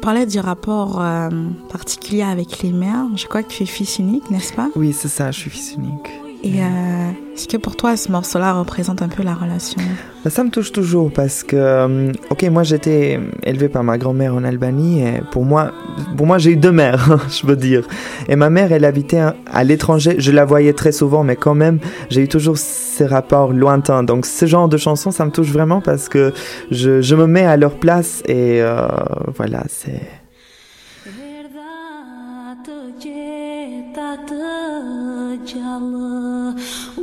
parlais 0.00 0.26
du 0.26 0.40
rapport 0.40 1.00
euh, 1.00 1.28
particulier 1.68 2.22
avec 2.22 2.62
les 2.62 2.72
mères. 2.72 3.06
Je 3.16 3.26
crois 3.26 3.42
que 3.42 3.48
tu 3.48 3.62
es 3.62 3.66
fils 3.66 3.98
unique, 3.98 4.30
n'est-ce 4.30 4.52
pas? 4.52 4.68
Oui 4.74 4.92
c'est 4.92 5.08
ça 5.08 5.30
je 5.30 5.38
suis 5.38 5.50
fils 5.50 5.74
unique. 5.76 6.10
Et 6.42 6.62
euh, 6.62 7.10
est-ce 7.40 7.48
que 7.48 7.56
pour 7.56 7.74
toi, 7.74 7.96
ce 7.96 8.12
morceau-là 8.12 8.52
représente 8.52 9.00
un 9.00 9.08
peu 9.08 9.22
la 9.22 9.32
relation 9.32 9.80
Bah, 10.22 10.28
Ça 10.28 10.44
me 10.44 10.50
touche 10.50 10.72
toujours 10.72 11.10
parce 11.10 11.42
que, 11.42 11.56
euh, 11.56 12.12
ok, 12.28 12.42
moi 12.50 12.64
j'étais 12.64 13.18
élevé 13.44 13.70
par 13.70 13.82
ma 13.82 13.96
grand-mère 13.96 14.34
en 14.34 14.44
Albanie 14.44 15.00
et 15.00 15.22
pour 15.30 15.46
moi, 15.46 15.72
pour 16.18 16.26
moi 16.26 16.36
j'ai 16.36 16.50
eu 16.50 16.56
deux 16.56 16.70
mères, 16.70 17.16
je 17.30 17.46
veux 17.46 17.56
dire. 17.56 17.88
Et 18.28 18.36
ma 18.36 18.50
mère, 18.50 18.72
elle 18.72 18.84
habitait 18.84 19.22
à- 19.50 19.64
l'étranger, 19.64 20.16
je 20.18 20.32
la 20.32 20.44
voyais 20.44 20.74
très 20.74 20.92
souvent, 20.92 21.24
mais 21.24 21.36
quand 21.36 21.54
même, 21.54 21.78
j'ai 22.10 22.20
eu 22.24 22.28
toujours 22.28 22.58
ces 22.58 23.06
rapports 23.06 23.54
lointains. 23.54 24.02
Donc 24.02 24.26
ce 24.26 24.44
genre 24.44 24.68
de 24.68 24.76
chanson, 24.76 25.10
ça 25.10 25.24
me 25.24 25.30
touche 25.30 25.48
vraiment 25.50 25.80
parce 25.80 26.10
que 26.10 26.34
je, 26.70 27.00
je 27.00 27.14
me 27.14 27.26
mets 27.26 27.46
à 27.46 27.56
leur 27.56 27.72
place 27.72 28.22
et 28.28 28.60
euh, 28.60 28.86
voilà, 29.34 29.62
c'est... 29.68 30.02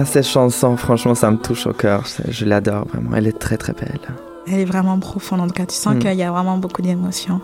Ah, 0.00 0.04
cette 0.04 0.26
chanson, 0.26 0.76
franchement, 0.76 1.14
ça 1.14 1.30
me 1.30 1.36
touche 1.38 1.66
au 1.66 1.72
cœur. 1.72 2.04
Je 2.28 2.44
l'adore 2.44 2.86
vraiment. 2.86 3.16
Elle 3.16 3.26
est 3.26 3.38
très 3.38 3.56
très 3.56 3.72
belle. 3.72 3.98
Elle 4.46 4.60
est 4.60 4.64
vraiment 4.64 4.98
profonde. 4.98 5.40
En 5.40 5.46
tout 5.46 5.52
cas, 5.54 5.66
tu 5.66 5.74
sens 5.74 5.94
Mm. 5.94 5.98
qu'il 5.98 6.14
y 6.14 6.22
a 6.22 6.30
vraiment 6.30 6.58
beaucoup 6.58 6.82
d'émotions. 6.82 7.40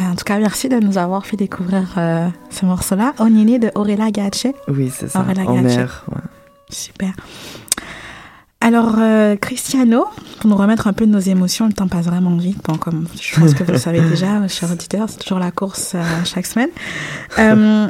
En 0.00 0.14
tout 0.14 0.24
cas, 0.24 0.38
merci 0.38 0.68
de 0.68 0.76
nous 0.78 0.96
avoir 0.98 1.26
fait 1.26 1.36
découvrir 1.36 1.82
euh, 1.96 2.28
ce 2.50 2.64
morceau-là. 2.66 3.14
Onini 3.18 3.58
de 3.58 3.70
Aurela 3.74 4.10
Gache. 4.10 4.46
Oui, 4.68 4.92
c'est 4.94 5.08
ça. 5.08 5.22
Mer. 5.24 6.04
ouais. 6.08 6.20
Super. 6.70 7.10
Alors, 8.60 8.96
euh, 8.98 9.36
Cristiano, 9.36 10.04
pour 10.40 10.50
nous 10.50 10.56
remettre 10.56 10.88
un 10.88 10.92
peu 10.92 11.06
de 11.06 11.10
nos 11.12 11.18
émotions, 11.20 11.66
le 11.66 11.72
temps 11.72 11.88
passe 11.88 12.06
vraiment 12.06 12.36
vite. 12.36 12.58
Bon, 12.66 12.76
comme 12.76 13.06
je 13.20 13.40
pense 13.40 13.54
que 13.54 13.62
vous 13.64 13.72
le 13.72 13.78
savez 13.78 14.00
déjà, 14.10 14.46
chers 14.48 14.70
auditeurs, 14.72 15.08
c'est 15.08 15.18
toujours 15.18 15.38
la 15.38 15.50
course 15.52 15.92
euh, 15.94 16.02
chaque 16.24 16.46
semaine. 16.46 16.70
Euh, 17.38 17.88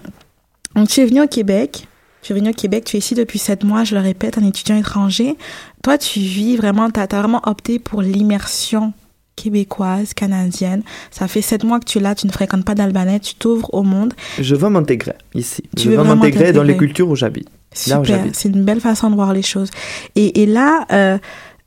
donc, 0.74 0.88
tu 0.88 1.00
es 1.00 1.06
venu 1.06 1.22
au 1.22 1.26
Québec. 1.26 1.87
Tu 2.22 2.32
es 2.32 2.36
venu 2.36 2.50
au 2.50 2.52
Québec, 2.52 2.84
tu 2.84 2.96
es 2.96 2.98
ici 2.98 3.14
depuis 3.14 3.38
sept 3.38 3.64
mois, 3.64 3.84
je 3.84 3.94
le 3.94 4.00
répète, 4.00 4.38
un 4.38 4.46
étudiant 4.46 4.76
étranger. 4.76 5.36
Toi, 5.82 5.98
tu 5.98 6.20
vis 6.20 6.56
vraiment, 6.56 6.90
tu 6.90 7.00
as, 7.00 7.06
vraiment 7.06 7.40
opté 7.44 7.78
pour 7.78 8.02
l'immersion 8.02 8.92
québécoise, 9.36 10.14
canadienne. 10.14 10.82
Ça 11.12 11.28
fait 11.28 11.42
sept 11.42 11.62
mois 11.62 11.78
que 11.78 11.84
tu 11.84 11.98
es 11.98 12.00
là, 12.00 12.14
tu 12.14 12.26
ne 12.26 12.32
fréquentes 12.32 12.64
pas 12.64 12.74
d'Albanais, 12.74 13.20
tu 13.20 13.34
t'ouvres 13.36 13.72
au 13.72 13.84
monde. 13.84 14.14
Je 14.38 14.54
veux 14.56 14.68
m'intégrer 14.68 15.14
ici. 15.34 15.62
Tu 15.76 15.84
je 15.84 15.90
veux 15.90 16.02
m'intégrer 16.02 16.52
dans 16.52 16.64
les 16.64 16.76
cultures 16.76 17.08
où 17.08 17.14
j'habite. 17.14 17.48
Super, 17.72 18.24
c'est 18.32 18.48
une 18.48 18.64
belle 18.64 18.80
façon 18.80 19.10
de 19.10 19.14
voir 19.14 19.32
les 19.32 19.42
choses. 19.42 19.70
Et, 20.16 20.42
et 20.42 20.46
là, 20.46 20.86
euh, 20.92 21.18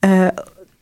euh, 0.06 0.30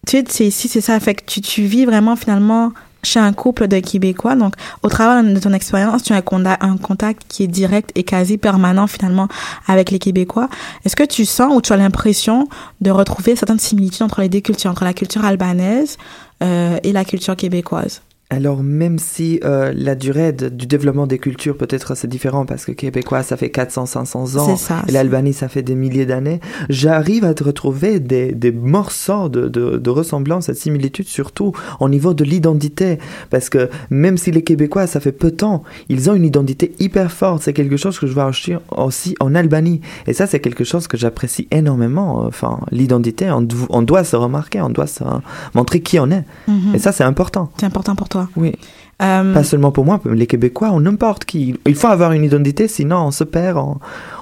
tu 0.08 0.18
sais, 0.18 0.24
c'est 0.28 0.46
ici, 0.48 0.68
c'est 0.68 0.82
ça, 0.82 1.00
fait 1.00 1.14
que 1.14 1.24
tu, 1.26 1.42
tu 1.42 1.64
vis 1.64 1.86
vraiment 1.86 2.16
finalement 2.16 2.72
chez 3.04 3.20
un 3.20 3.34
couple 3.34 3.68
de 3.68 3.80
Québécois. 3.80 4.36
Donc, 4.36 4.54
au 4.84 4.90
travers 4.90 5.24
de 5.24 5.40
ton 5.40 5.54
expérience, 5.54 6.04
tu 6.04 6.14
as 6.14 6.18
un 6.18 6.78
contact, 6.78 7.24
qui 7.28 7.44
est 7.44 7.48
direct 7.48 7.92
et 7.96 8.04
quasi 8.04 8.38
permanent 8.38 8.88
finalement 8.88 9.28
avec 9.68 9.92
les 9.92 10.00
Québécois. 10.00 10.50
Est-ce 10.86 10.96
que 10.96 11.04
tu 11.04 11.26
sens 11.26 11.54
ou 11.56 11.62
tu 11.62 11.74
as 11.74 11.78
l'impression 11.78 12.48
de 12.82 12.92
retrouver 12.92 13.36
certaines 13.36 13.60
similitudes 13.60 14.04
entre 14.04 14.22
les 14.22 14.30
deux 14.30 14.42
cultures, 14.42 14.72
entre 14.72 14.84
la 14.84 14.94
culture 14.94 15.26
albanaise 15.26 15.98
euh, 16.44 16.78
et 16.84 16.92
la 16.92 17.06
culture 17.06 17.36
québécoise? 17.36 18.02
Alors, 18.32 18.62
même 18.62 19.00
si 19.00 19.40
euh, 19.44 19.74
la 19.76 19.96
durée 19.96 20.32
de- 20.34 20.50
du 20.50 20.68
développement 20.68 21.08
des 21.08 21.18
cultures, 21.18 21.58
peut-être 21.58 21.96
c'est 21.96 22.08
différent 22.08 22.46
parce 22.46 22.64
que 22.64 22.72
québécois, 22.72 23.24
ça 23.24 23.38
fait 23.38 23.50
400, 23.50 23.88
500 23.88 24.36
ans. 24.36 24.56
Ça. 24.56 24.84
Et 24.88 24.92
l'Albanie, 24.92 25.34
ça 25.34 25.48
fait 25.48 25.64
des 25.64 25.74
milliers 25.74 26.06
d'années. 26.06 26.40
J'arrive 26.70 27.26
à 27.26 27.34
te 27.34 27.44
retrouver 27.44 28.00
des, 28.00 28.32
des 28.34 28.52
morceaux 28.52 29.30
de, 29.30 29.48
de, 29.48 29.78
de 29.78 29.90
ressemblance 29.90 30.48
et 30.48 30.52
de 30.52 30.58
similitude, 30.58 31.08
surtout 31.08 31.54
au 31.80 31.90
niveau 31.90 32.14
de 32.14 32.24
l'identité. 32.24 33.00
Parce 33.32 33.50
que 33.50 33.68
même 33.90 34.16
si 34.16 34.30
les 34.30 34.44
Québécois, 34.44 34.86
ça 34.86 35.00
fait 35.00 35.12
peu 35.12 35.32
de 35.32 35.36
temps, 35.38 35.64
ils 35.90 36.08
ont 36.12 36.14
une 36.14 36.26
identité 36.26 36.74
hyper 36.80 37.12
forte. 37.12 37.42
C'est 37.42 37.54
quelque 37.54 37.78
chose 37.78 37.98
que 37.98 38.06
je 38.06 38.14
vois 38.14 38.30
aussi, 38.78 39.16
en 39.20 39.34
Albanie. 39.34 39.82
Et 40.06 40.14
ça, 40.14 40.28
c'est 40.28 40.40
quelque 40.40 40.64
chose 40.64 40.86
que 40.88 40.98
j'apprécie 40.98 41.48
énormément. 41.50 42.26
Enfin, 42.28 42.60
l'identité, 42.72 43.32
on, 43.32 43.48
on 43.70 43.82
doit 43.82 44.04
se 44.04 44.16
remarquer, 44.16 44.62
on 44.62 44.70
doit 44.70 44.86
se 44.86 45.04
montrer 45.56 45.82
qui 45.82 46.00
on 46.00 46.12
est. 46.12 46.26
Mhm. 46.48 46.76
Et 46.76 46.78
ça, 46.78 46.92
c'est 46.92 47.04
important. 47.04 47.50
C'est 47.60 47.66
important 47.66 47.96
pour 47.96 48.08
toi. 48.08 48.19
Oui. 48.36 48.54
Euh, 49.02 49.34
Pas 49.34 49.44
seulement 49.44 49.72
pour 49.72 49.86
moi, 49.86 50.02
les 50.06 50.28
Québécois, 50.28 50.72
ou 50.72 50.82
n'importe 50.82 51.24
qui. 51.26 51.56
Il 51.66 51.76
faut 51.76 51.88
avoir 51.88 52.12
une 52.12 52.24
identité, 52.26 52.68
sinon 52.68 52.98
on 53.08 53.12
se 53.12 53.24
perd, 53.24 53.58
on, 53.58 53.78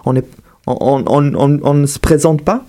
on, 0.06 0.16
est, 0.16 0.26
on, 0.68 1.04
on, 1.08 1.34
on- 1.36 1.60
on 1.64 1.74
ne 1.74 1.86
se 1.88 1.98
présente 2.00 2.42
pas. 2.44 2.64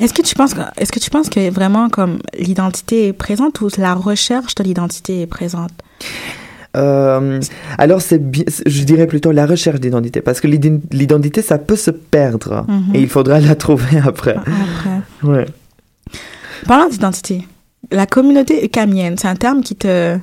Est-ce 0.00 0.12
que 0.12 0.22
tu 0.22 0.34
penses 0.34 0.54
que, 0.54 0.60
est-ce 0.76 0.90
que 0.92 0.98
tu 0.98 1.08
penses 1.10 1.28
que 1.30 1.50
vraiment 1.50 1.88
comme 1.88 2.18
l'identité 2.38 3.08
est 3.08 3.12
présente 3.12 3.60
ou 3.60 3.68
la 3.78 3.94
recherche 3.94 4.54
de 4.56 4.62
l'identité 4.64 5.22
est 5.22 5.26
présente? 5.26 5.70
Euh, 6.76 7.38
alors, 7.78 8.00
c'est 8.00 8.20
je 8.66 8.84
dirais 8.84 9.06
plutôt 9.06 9.30
la 9.30 9.46
recherche 9.46 9.78
d'identité, 9.78 10.20
parce 10.22 10.40
que 10.40 10.46
l'ident- 10.48 10.80
l'identité, 10.90 11.42
ça 11.42 11.58
peut 11.58 11.76
se 11.76 11.90
perdre, 11.90 12.64
Mhm. 12.66 12.94
et 12.94 13.00
il 13.00 13.08
faudra 13.08 13.40
la 13.40 13.54
trouver 13.54 13.98
après. 14.04 14.36
après 14.36 15.00
Ouais. 15.22 15.46
Parlant 16.66 16.88
d'identité, 16.88 17.46
la 17.90 18.06
communauté 18.06 18.64
ukamienne, 18.64 19.16
c'est 19.18 19.28
un 19.28 19.36
terme 19.36 19.62
qui 19.62 19.76
te 19.76 20.16
Ah, 20.16 20.18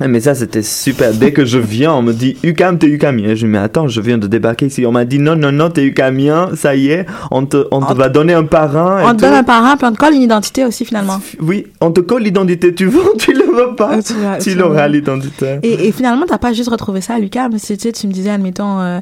Mais 0.00 0.20
ça, 0.20 0.34
c'était 0.34 0.62
super. 0.62 1.12
Dès 1.12 1.32
que 1.32 1.44
je 1.44 1.58
viens, 1.58 1.92
on 1.92 2.00
me 2.02 2.12
dit 2.12 2.36
Ukam, 2.42 2.78
t'es 2.78 2.86
Ukamien. 2.88 3.28
Je 3.34 3.40
dis, 3.40 3.46
mais 3.46 3.58
attends, 3.58 3.88
je 3.88 4.00
viens 4.00 4.16
de 4.16 4.26
débarquer 4.26 4.66
ici. 4.66 4.86
On 4.86 4.90
m'a 4.92 5.04
dit, 5.04 5.18
non, 5.18 5.36
non, 5.36 5.52
non, 5.52 5.68
t'es 5.70 5.84
Ukamien, 5.84 6.50
ça 6.56 6.74
y 6.74 6.88
est, 6.88 7.04
on 7.30 7.44
te, 7.44 7.66
on 7.70 7.80
te 7.82 7.92
va 7.92 8.08
donner 8.08 8.32
un 8.32 8.44
parrain. 8.44 9.02
on 9.04 9.14
te 9.14 9.20
donne 9.20 9.34
un 9.34 9.44
parent 9.44 9.76
puis 9.76 9.86
on 9.86 9.92
te 9.92 9.98
colle 9.98 10.14
une 10.14 10.22
identité 10.22 10.64
aussi 10.64 10.84
finalement. 10.86 11.20
Oui, 11.40 11.66
on 11.82 11.90
te 11.92 12.00
colle 12.00 12.22
l'identité. 12.22 12.74
Tu 12.74 12.86
veux 12.86 13.02
tu 13.18 13.32
le 13.32 13.44
veux 13.44 13.76
pas 13.76 13.90
Ah, 13.92 14.02
tu 14.02 14.14
Tu 14.50 14.54
l'auras, 14.56 14.88
l'identité. 14.88 15.58
Et, 15.62 15.88
et 15.88 15.92
finalement, 15.92 16.24
t'as 16.26 16.38
pas 16.38 16.52
juste 16.54 16.70
retrouvé 16.70 17.00
ça 17.02 17.14
à 17.14 17.18
l'UQAM. 17.18 17.52
Tu 17.52 17.58
sais, 17.58 17.92
tu 17.92 18.06
me 18.06 18.12
disais, 18.12 18.30
admettons, 18.30 18.80
euh, 18.80 19.00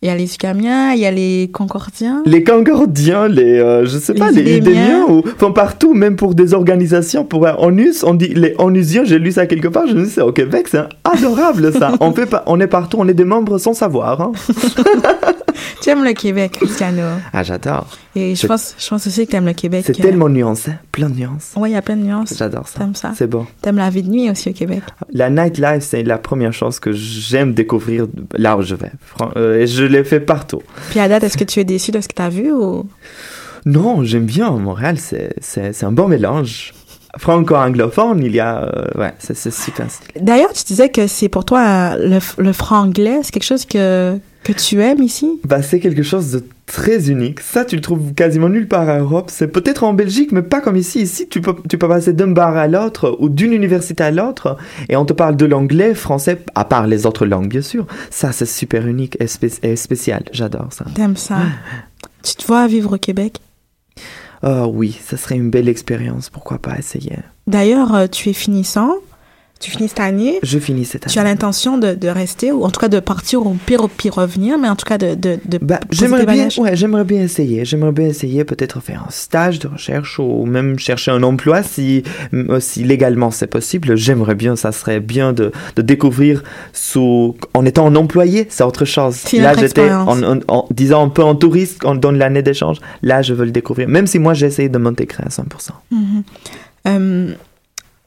il 0.00 0.06
y 0.06 0.10
a 0.12 0.14
les 0.14 0.32
Ukamiens, 0.32 0.92
il 0.92 1.00
y 1.00 1.06
a 1.06 1.10
les 1.10 1.50
Concordiens. 1.52 2.22
Les 2.24 2.44
Concordiens, 2.44 3.26
les, 3.26 3.58
euh, 3.58 3.84
je 3.84 3.98
sais 3.98 4.14
pas, 4.14 4.30
Les 4.30 4.42
les 4.44 4.56
Idémiens. 4.58 5.04
Ou, 5.08 5.24
enfin 5.34 5.50
partout, 5.50 5.92
même 5.92 6.14
pour 6.14 6.36
des 6.36 6.54
organisations, 6.54 7.24
pour 7.24 7.46
un 7.48 7.56
ONUS, 7.56 8.04
on 8.04 8.14
dit 8.14 8.28
les 8.28 8.54
onusiens, 8.58 9.02
j'ai 9.02 9.18
lu 9.18 9.32
ça 9.32 9.46
quelque 9.46 9.66
part, 9.66 9.88
je 9.88 9.94
me 9.94 10.04
dis 10.04 10.10
c'est 10.10 10.20
au 10.20 10.30
Québec, 10.32 10.68
c'est 10.68 10.84
adorable 11.02 11.72
ça. 11.72 11.92
on, 12.00 12.12
fait 12.12 12.26
pas, 12.26 12.44
on 12.46 12.60
est 12.60 12.68
partout, 12.68 12.98
on 13.00 13.08
est 13.08 13.14
des 13.14 13.24
membres 13.24 13.58
sans 13.58 13.72
savoir. 13.72 14.20
hein. 14.20 14.32
Tu 15.88 15.92
aimes 15.92 16.04
le 16.04 16.12
Québec, 16.12 16.52
Cristiano. 16.52 17.16
Ah, 17.32 17.42
j'adore. 17.42 17.86
Et 18.14 18.34
je 18.34 18.46
pense, 18.46 18.74
je 18.78 18.86
pense 18.90 19.06
aussi 19.06 19.24
que 19.24 19.30
t'aimes 19.30 19.46
le 19.46 19.54
Québec. 19.54 19.84
C'est 19.86 19.98
euh, 19.98 20.02
tellement 20.02 20.28
nuancé, 20.28 20.72
plein 20.92 21.08
de 21.08 21.14
nuances. 21.14 21.54
Ouais, 21.56 21.70
il 21.70 21.72
y 21.72 21.76
a 21.76 21.80
plein 21.80 21.96
de 21.96 22.02
nuances. 22.02 22.34
J'adore 22.36 22.68
ça. 22.68 22.80
T'aimes 22.80 22.94
ça? 22.94 23.12
C'est 23.16 23.26
bon. 23.26 23.46
T'aimes 23.62 23.78
la 23.78 23.88
vie 23.88 24.02
de 24.02 24.10
nuit 24.10 24.28
aussi 24.28 24.50
au 24.50 24.52
Québec? 24.52 24.82
La 25.10 25.30
nightlife, 25.30 25.82
c'est 25.82 26.02
la 26.02 26.18
première 26.18 26.52
chose 26.52 26.78
que 26.78 26.92
j'aime 26.92 27.54
découvrir 27.54 28.06
là 28.34 28.58
où 28.58 28.60
je 28.60 28.74
vais. 28.74 28.92
Euh, 29.36 29.60
Et 29.60 29.66
je 29.66 29.82
l'ai 29.82 30.04
fait 30.04 30.20
partout. 30.20 30.60
Puis 30.90 31.00
à 31.00 31.08
date, 31.08 31.22
est-ce 31.22 31.38
que 31.38 31.44
tu 31.44 31.58
es 31.58 31.64
déçu 31.64 31.90
de 31.90 32.02
ce 32.02 32.08
que 32.08 32.12
t'as 32.14 32.28
vu 32.28 32.52
ou? 32.52 32.86
Non, 33.64 34.04
j'aime 34.04 34.26
bien. 34.26 34.50
Montréal, 34.50 34.98
c'est, 34.98 35.84
un 35.84 35.92
bon 35.92 36.06
mélange. 36.06 36.74
Franco-anglophone, 37.16 38.22
il 38.22 38.34
y 38.34 38.40
a. 38.40 38.62
euh, 38.62 39.00
ouais, 39.00 39.14
c'est, 39.18 39.34
super 39.50 39.90
stylé. 39.90 40.20
D'ailleurs, 40.20 40.52
tu 40.52 40.64
disais 40.64 40.90
que 40.90 41.06
c'est 41.06 41.30
pour 41.30 41.46
toi 41.46 41.96
le, 41.96 42.18
le 42.36 42.52
franglais, 42.52 43.20
c'est 43.22 43.32
quelque 43.32 43.44
chose 43.46 43.64
que, 43.64 44.20
que 44.44 44.52
tu 44.52 44.80
aimes 44.80 45.02
ici? 45.02 45.40
Bah, 45.44 45.62
c'est 45.62 45.78
quelque 45.80 46.02
chose 46.02 46.30
de 46.32 46.44
très 46.66 47.10
unique. 47.10 47.40
Ça, 47.40 47.64
tu 47.64 47.76
le 47.76 47.82
trouves 47.82 48.14
quasiment 48.14 48.48
nulle 48.48 48.66
part 48.68 48.88
en 48.88 48.98
Europe. 49.00 49.30
C'est 49.32 49.48
peut-être 49.48 49.84
en 49.84 49.92
Belgique, 49.92 50.32
mais 50.32 50.42
pas 50.42 50.60
comme 50.60 50.76
ici. 50.76 51.00
Ici, 51.02 51.28
tu 51.28 51.40
peux, 51.40 51.54
tu 51.68 51.76
peux 51.78 51.88
passer 51.88 52.12
d'un 52.12 52.28
bar 52.28 52.56
à 52.56 52.66
l'autre 52.68 53.16
ou 53.20 53.28
d'une 53.28 53.52
université 53.52 54.02
à 54.04 54.10
l'autre 54.10 54.56
et 54.88 54.96
on 54.96 55.04
te 55.04 55.12
parle 55.12 55.36
de 55.36 55.44
l'anglais, 55.46 55.94
français, 55.94 56.38
à 56.54 56.64
part 56.64 56.86
les 56.86 57.04
autres 57.06 57.26
langues, 57.26 57.48
bien 57.48 57.62
sûr. 57.62 57.86
Ça, 58.10 58.32
c'est 58.32 58.46
super 58.46 58.86
unique 58.86 59.16
et, 59.20 59.26
spé- 59.26 59.58
et 59.62 59.76
spécial. 59.76 60.22
J'adore 60.32 60.68
ça. 60.72 60.84
T'aimes 60.94 61.16
ça? 61.16 61.38
Tu 62.22 62.34
te 62.34 62.46
vois 62.46 62.66
vivre 62.66 62.94
au 62.94 62.98
Québec? 62.98 63.38
Ah 64.42 64.66
oui, 64.66 64.98
ça 65.04 65.16
serait 65.16 65.36
une 65.36 65.50
belle 65.50 65.68
expérience. 65.68 66.30
Pourquoi 66.30 66.58
pas 66.58 66.76
essayer? 66.78 67.16
D'ailleurs, 67.46 67.94
euh, 67.94 68.06
tu 68.06 68.28
es 68.28 68.32
finissant. 68.32 68.92
Tu 69.60 69.72
finis 69.72 69.88
cette 69.88 70.00
année. 70.00 70.38
Je 70.42 70.58
finis 70.58 70.84
cette 70.84 71.04
année. 71.04 71.12
Tu 71.12 71.18
as 71.18 71.24
l'intention 71.24 71.78
de, 71.78 71.94
de 71.94 72.08
rester, 72.08 72.52
ou 72.52 72.64
en 72.64 72.70
tout 72.70 72.80
cas 72.80 72.88
de 72.88 73.00
partir, 73.00 73.44
ou 73.44 73.54
pire, 73.66 73.82
au 73.82 73.88
pire 73.88 74.14
revenir, 74.14 74.56
mais 74.56 74.68
en 74.68 74.76
tout 74.76 74.86
cas 74.86 74.98
de, 74.98 75.14
de, 75.14 75.38
de 75.46 75.58
Bah, 75.60 75.80
j'aimerais 75.90 76.26
bien, 76.26 76.48
ouais, 76.58 76.76
j'aimerais 76.76 77.04
bien 77.04 77.22
essayer. 77.22 77.64
J'aimerais 77.64 77.92
bien 77.92 78.06
essayer, 78.06 78.44
peut-être 78.44 78.80
faire 78.80 79.04
un 79.06 79.10
stage 79.10 79.58
de 79.58 79.66
recherche 79.68 80.18
ou 80.18 80.44
même 80.46 80.78
chercher 80.78 81.10
un 81.10 81.22
emploi 81.24 81.62
si, 81.62 82.04
si 82.60 82.84
légalement 82.84 83.30
c'est 83.30 83.48
possible. 83.48 83.96
J'aimerais 83.96 84.36
bien, 84.36 84.54
ça 84.54 84.70
serait 84.70 85.00
bien 85.00 85.32
de, 85.32 85.50
de 85.74 85.82
découvrir 85.82 86.44
sous, 86.72 87.36
en 87.54 87.64
étant 87.64 87.86
un 87.88 87.96
employé, 87.96 88.46
c'est 88.50 88.64
autre 88.64 88.84
chose. 88.84 89.16
C'est 89.16 89.38
Là, 89.38 89.54
j'étais 89.58 89.90
en, 89.90 90.22
en, 90.22 90.38
en 90.46 90.66
disant 90.70 91.04
un 91.04 91.08
peu 91.08 91.22
en 91.22 91.34
touriste 91.34 91.84
en, 91.84 91.94
dans 91.94 92.12
l'année 92.12 92.42
d'échange. 92.42 92.78
Là, 93.02 93.22
je 93.22 93.34
veux 93.34 93.44
le 93.44 93.50
découvrir. 93.50 93.88
Même 93.88 94.06
si 94.06 94.18
moi, 94.18 94.34
j'ai 94.34 94.46
essayé 94.46 94.68
de 94.68 94.78
m'intégrer 94.78 95.24
à 95.24 95.28
100%. 95.30 95.42
Mhm. 95.90 96.22
Euh, 96.86 97.34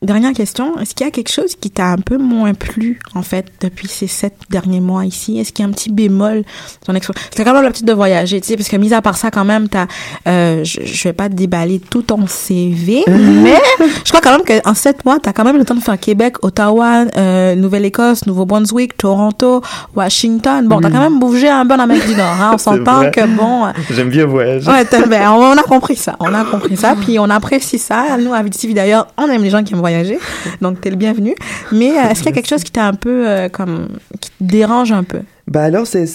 dernière 0.07 0.33
question, 0.33 0.79
est-ce 0.79 0.95
qu'il 0.95 1.05
y 1.05 1.07
a 1.07 1.11
quelque 1.11 1.31
chose 1.31 1.55
qui 1.55 1.69
t'a 1.69 1.89
un 1.91 1.97
peu 1.97 2.17
moins 2.17 2.55
plu, 2.55 2.99
en 3.13 3.21
fait, 3.21 3.45
depuis 3.61 3.87
ces 3.87 4.07
sept 4.07 4.33
derniers 4.49 4.79
mois 4.79 5.05
ici? 5.05 5.37
Est-ce 5.37 5.53
qu'il 5.53 5.63
y 5.63 5.67
a 5.67 5.69
un 5.69 5.73
petit 5.73 5.91
bémol 5.91 6.37
dans 6.37 6.93
ton 6.93 6.95
expérience? 6.95 7.23
C'était 7.29 7.43
quand 7.43 7.53
même 7.53 7.61
l'habitude 7.61 7.85
de 7.85 7.93
voyager, 7.93 8.41
tu 8.41 8.47
sais, 8.47 8.55
parce 8.55 8.67
que 8.67 8.77
mis 8.77 8.95
à 8.95 9.03
part 9.03 9.15
ça, 9.15 9.29
quand 9.29 9.45
même, 9.45 9.69
t'as, 9.69 9.85
euh, 10.27 10.63
je, 10.63 10.79
je 10.83 11.03
vais 11.03 11.13
pas 11.13 11.29
te 11.29 11.35
déballer 11.35 11.79
tout 11.79 12.01
ton 12.01 12.25
CV, 12.25 13.03
mais 13.07 13.61
je 14.03 14.11
crois 14.11 14.21
quand 14.21 14.31
même 14.31 14.61
qu'en 14.63 14.73
sept 14.73 15.05
mois, 15.05 15.19
t'as 15.19 15.33
quand 15.33 15.43
même 15.43 15.57
le 15.57 15.65
temps 15.65 15.75
de 15.75 15.81
faire 15.81 15.99
Québec, 15.99 16.43
Ottawa, 16.43 17.05
euh, 17.15 17.53
Nouvelle-Écosse, 17.53 18.25
Nouveau-Brunswick, 18.25 18.97
Toronto, 18.97 19.61
Washington. 19.95 20.67
Bon, 20.67 20.81
t'as 20.81 20.89
quand 20.89 21.01
même 21.01 21.19
bougé 21.19 21.47
un 21.47 21.63
peu 21.63 21.75
en 21.75 21.79
Amérique 21.79 22.07
du 22.07 22.15
Nord, 22.15 22.37
hein. 22.41 22.51
On 22.55 22.57
s'entend 22.57 23.11
que 23.11 23.27
bon, 23.27 23.67
J'aime 23.91 24.09
bien 24.09 24.25
voyager. 24.25 24.67
Ouais, 24.67 24.83
ben, 25.07 25.29
on 25.29 25.55
a 25.55 25.63
compris 25.63 25.95
ça. 25.95 26.15
On 26.19 26.33
a 26.33 26.43
compris 26.43 26.75
ça, 26.75 26.95
puis 26.99 27.19
on 27.19 27.29
apprécie 27.29 27.77
ça. 27.77 28.17
Nous, 28.17 28.33
à 28.33 28.41
VTV, 28.41 28.73
d'ailleurs, 28.73 29.05
on 29.19 29.27
aime 29.29 29.43
les 29.43 29.51
gens 29.51 29.63
qui 29.63 29.73
aiment 29.73 29.79
voyager, 29.79 29.90
donc 30.61 30.81
t'es 30.81 30.89
le 30.89 30.95
bienvenu. 30.95 31.35
Mais 31.71 31.91
euh, 31.91 32.09
est-ce 32.09 32.19
qu'il 32.19 32.27
y 32.27 32.29
a 32.29 32.33
quelque 32.33 32.49
chose 32.49 32.63
qui 32.63 32.71
t'a 32.71 32.87
un 32.87 32.93
peu, 32.93 33.27
euh, 33.27 33.49
comme, 33.49 33.89
qui 34.19 34.29
te 34.29 34.35
dérange 34.43 34.91
un 34.91 35.03
peu? 35.03 35.21
Bah 35.51 35.63
alors 35.63 35.85
c'est 35.85 36.05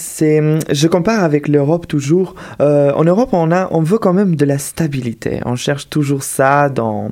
je 0.73 0.89
compare 0.89 1.23
avec 1.23 1.47
l'Europe 1.47 1.87
toujours. 1.87 2.35
Euh, 2.63 2.91
en 2.95 3.05
Europe 3.05 3.29
on 3.33 3.53
a 3.53 3.69
on 3.71 3.83
veut 3.83 3.99
quand 3.99 4.15
même 4.15 4.35
de 4.35 4.47
la 4.47 4.57
stabilité. 4.57 5.41
On 5.45 5.57
cherche 5.57 5.91
toujours 5.91 6.23
ça 6.23 6.71
dans 6.71 7.11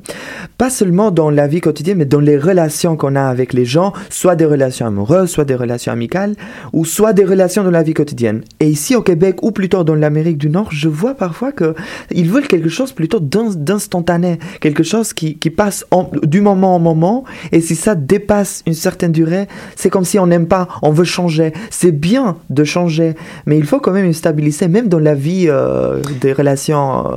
pas 0.57 0.71
seulement 0.71 1.11
dans 1.11 1.29
la 1.29 1.47
vie 1.47 1.61
quotidienne 1.61 1.99
mais 1.99 2.07
dans 2.07 2.21
les 2.21 2.39
relations 2.39 2.97
qu'on 2.97 3.15
a 3.15 3.25
avec 3.25 3.53
les 3.53 3.67
gens, 3.67 3.93
soit 4.09 4.37
des 4.37 4.47
relations 4.47 4.87
amoureuses, 4.87 5.29
soit 5.29 5.45
des 5.45 5.55
relations 5.55 5.93
amicales 5.93 6.35
ou 6.73 6.87
soit 6.87 7.13
des 7.13 7.27
relations 7.27 7.63
dans 7.63 7.71
la 7.71 7.83
vie 7.83 7.93
quotidienne. 7.93 8.41
Et 8.59 8.69
ici 8.71 8.97
au 8.97 9.03
Québec 9.03 9.43
ou 9.43 9.51
plutôt 9.51 9.85
dans 9.85 9.95
l'Amérique 9.95 10.39
du 10.39 10.49
Nord, 10.49 10.69
je 10.73 10.89
vois 10.89 11.13
parfois 11.13 11.53
que 11.53 11.75
ils 12.11 12.31
veulent 12.31 12.49
quelque 12.49 12.71
chose 12.71 12.93
plutôt 12.93 13.21
d'in- 13.21 13.55
d'instantané, 13.55 14.39
quelque 14.63 14.83
chose 14.83 15.13
qui 15.13 15.37
qui 15.37 15.51
passe 15.51 15.85
en- 15.91 16.09
du 16.23 16.41
moment 16.41 16.77
au 16.77 16.79
moment 16.79 17.25
et 17.53 17.61
si 17.61 17.75
ça 17.77 17.95
dépasse 17.95 18.63
une 18.67 18.73
certaine 18.73 19.13
durée, 19.13 19.47
c'est 19.77 19.91
comme 19.91 20.07
si 20.07 20.19
on 20.19 20.27
n'aime 20.27 20.47
pas, 20.47 20.69
on 20.81 20.91
veut 20.91 21.05
changer. 21.05 21.53
C'est 21.69 21.93
bien 21.93 22.14
de 22.51 22.65
changer, 22.65 23.15
mais 23.47 23.59
il 23.59 23.65
faut 23.65 23.81
quand 23.81 23.93
même 23.93 24.13
stabiliser, 24.13 24.69
même 24.69 24.89
dans 24.89 24.99
la 24.99 25.15
vie 25.15 25.47
euh, 25.49 26.03
des 26.21 26.33
relations 26.33 27.13
euh, 27.13 27.17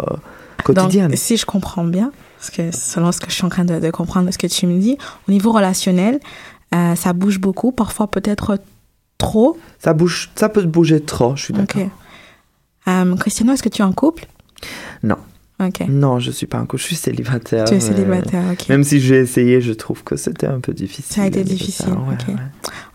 quotidiennes. 0.63 1.09
Donc, 1.09 1.17
si 1.17 1.37
je 1.37 1.45
comprends 1.45 1.83
bien, 1.83 2.11
parce 2.37 2.51
que 2.51 2.71
selon 2.71 3.11
ce 3.11 3.19
que 3.19 3.29
je 3.29 3.35
suis 3.35 3.45
en 3.45 3.49
train 3.49 3.65
de, 3.65 3.79
de 3.79 3.91
comprendre 3.91 4.31
ce 4.31 4.37
que 4.37 4.47
tu 4.47 4.67
me 4.67 4.79
dis, 4.79 4.97
au 5.27 5.31
niveau 5.31 5.51
relationnel, 5.51 6.19
euh, 6.75 6.95
ça 6.95 7.13
bouge 7.13 7.39
beaucoup, 7.39 7.71
parfois 7.71 8.07
peut-être 8.07 8.59
trop. 9.17 9.57
Ça 9.79 9.93
bouge, 9.93 10.29
ça 10.35 10.49
peut 10.49 10.63
bouger 10.63 11.01
trop, 11.01 11.35
je 11.35 11.43
suis 11.45 11.53
d'accord. 11.53 11.81
Ok. 11.81 11.89
Euh, 12.87 13.15
Cristiano, 13.15 13.53
est-ce 13.53 13.63
que 13.63 13.69
tu 13.69 13.81
es 13.81 13.85
en 13.85 13.93
couple? 13.93 14.25
Non. 15.03 15.17
Non, 15.89 16.19
je 16.19 16.29
suis 16.29 16.45
pas 16.45 16.59
un 16.59 16.65
couple, 16.65 16.77
je 16.77 16.87
suis 16.87 16.95
célibataire. 16.95 17.65
Tu 17.65 17.73
es 17.75 17.79
célibataire, 17.79 18.43
ok. 18.51 18.69
Même 18.69 18.83
si 18.83 18.99
j'ai 18.99 19.15
essayé, 19.17 19.59
je 19.59 19.73
trouve 19.73 20.03
que 20.03 20.15
c'était 20.15 20.45
un 20.45 20.59
peu 20.59 20.71
difficile. 20.71 21.15
Ça 21.15 21.23
a 21.23 21.25
été 21.25 21.43
difficile, 21.43 21.89
ouais, 21.89 22.13
ok. 22.13 22.27
ouais. 22.27 22.35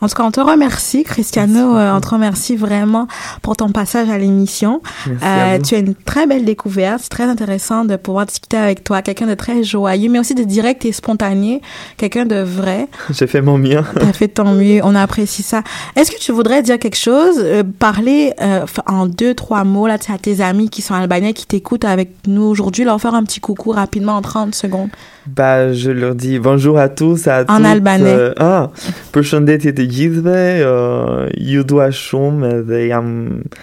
En 0.00 0.08
tout 0.08 0.14
cas, 0.14 0.22
on 0.24 0.30
te 0.30 0.40
remercie, 0.40 1.02
Cristiano. 1.02 1.76
euh, 1.76 1.92
on 1.92 2.00
te 2.00 2.08
remercie 2.08 2.56
vraiment 2.56 3.08
pour 3.40 3.56
ton 3.56 3.70
passage 3.70 4.10
à 4.10 4.18
l'émission. 4.18 4.80
Euh, 5.08 5.58
tu 5.60 5.74
as 5.74 5.78
une 5.78 5.94
très 5.94 6.26
belle 6.26 6.44
découverte. 6.44 7.00
C'est 7.02 7.08
très 7.08 7.24
intéressant 7.24 7.84
de 7.84 7.96
pouvoir 7.96 8.26
discuter 8.26 8.56
avec 8.56 8.84
toi. 8.84 9.02
Quelqu'un 9.02 9.26
de 9.26 9.34
très 9.34 9.62
joyeux, 9.64 10.10
mais 10.10 10.18
aussi 10.18 10.34
de 10.34 10.44
direct 10.44 10.84
et 10.84 10.92
spontané. 10.92 11.62
Quelqu'un 11.96 12.26
de 12.26 12.36
vrai. 12.36 12.88
J'ai 13.10 13.26
fait 13.26 13.42
mon 13.42 13.58
mien. 13.58 13.84
T'as 13.94 14.12
fait 14.12 14.28
ton 14.28 14.52
mieux. 14.54 14.80
On 14.84 14.94
apprécie 14.94 15.42
ça. 15.42 15.62
Est-ce 15.96 16.10
que 16.10 16.18
tu 16.18 16.32
voudrais 16.32 16.62
dire 16.62 16.78
quelque 16.78 16.98
chose, 16.98 17.36
euh, 17.38 17.62
parler 17.78 18.32
euh, 18.40 18.66
en 18.86 19.06
deux, 19.06 19.34
trois 19.34 19.64
mots 19.64 19.86
là, 19.86 19.98
à 20.08 20.18
tes 20.18 20.40
amis 20.40 20.68
qui 20.68 20.82
sont 20.82 20.94
albanais, 20.94 21.32
qui 21.32 21.46
t'écoutent 21.46 21.84
avec 21.84 22.10
nous 22.26 22.51
aujourd'hui, 22.52 22.84
leur 22.84 23.00
faire 23.00 23.14
un 23.14 23.24
petit 23.24 23.40
coucou 23.40 23.70
rapidement 23.72 24.16
en 24.16 24.22
30 24.22 24.54
secondes. 24.54 24.90
Bah, 25.26 25.72
je 25.72 25.90
leur 25.90 26.14
dis 26.14 26.38
bonjour 26.38 26.78
à 26.78 26.88
tous, 26.88 27.26
à 27.28 27.42
En 27.48 27.56
toutes. 27.56 27.66
albanais. 27.66 28.04
euh, 28.12 28.34
ah, 28.38 28.70
përshëndetje 29.14 29.72
të 29.78 29.84
gjithëve. 29.94 30.38
Uh, 30.62 31.28
ju 31.38 31.62
dua 31.64 31.90
shumë 31.94 32.50
dhe 32.66 32.80
jam 32.90 33.08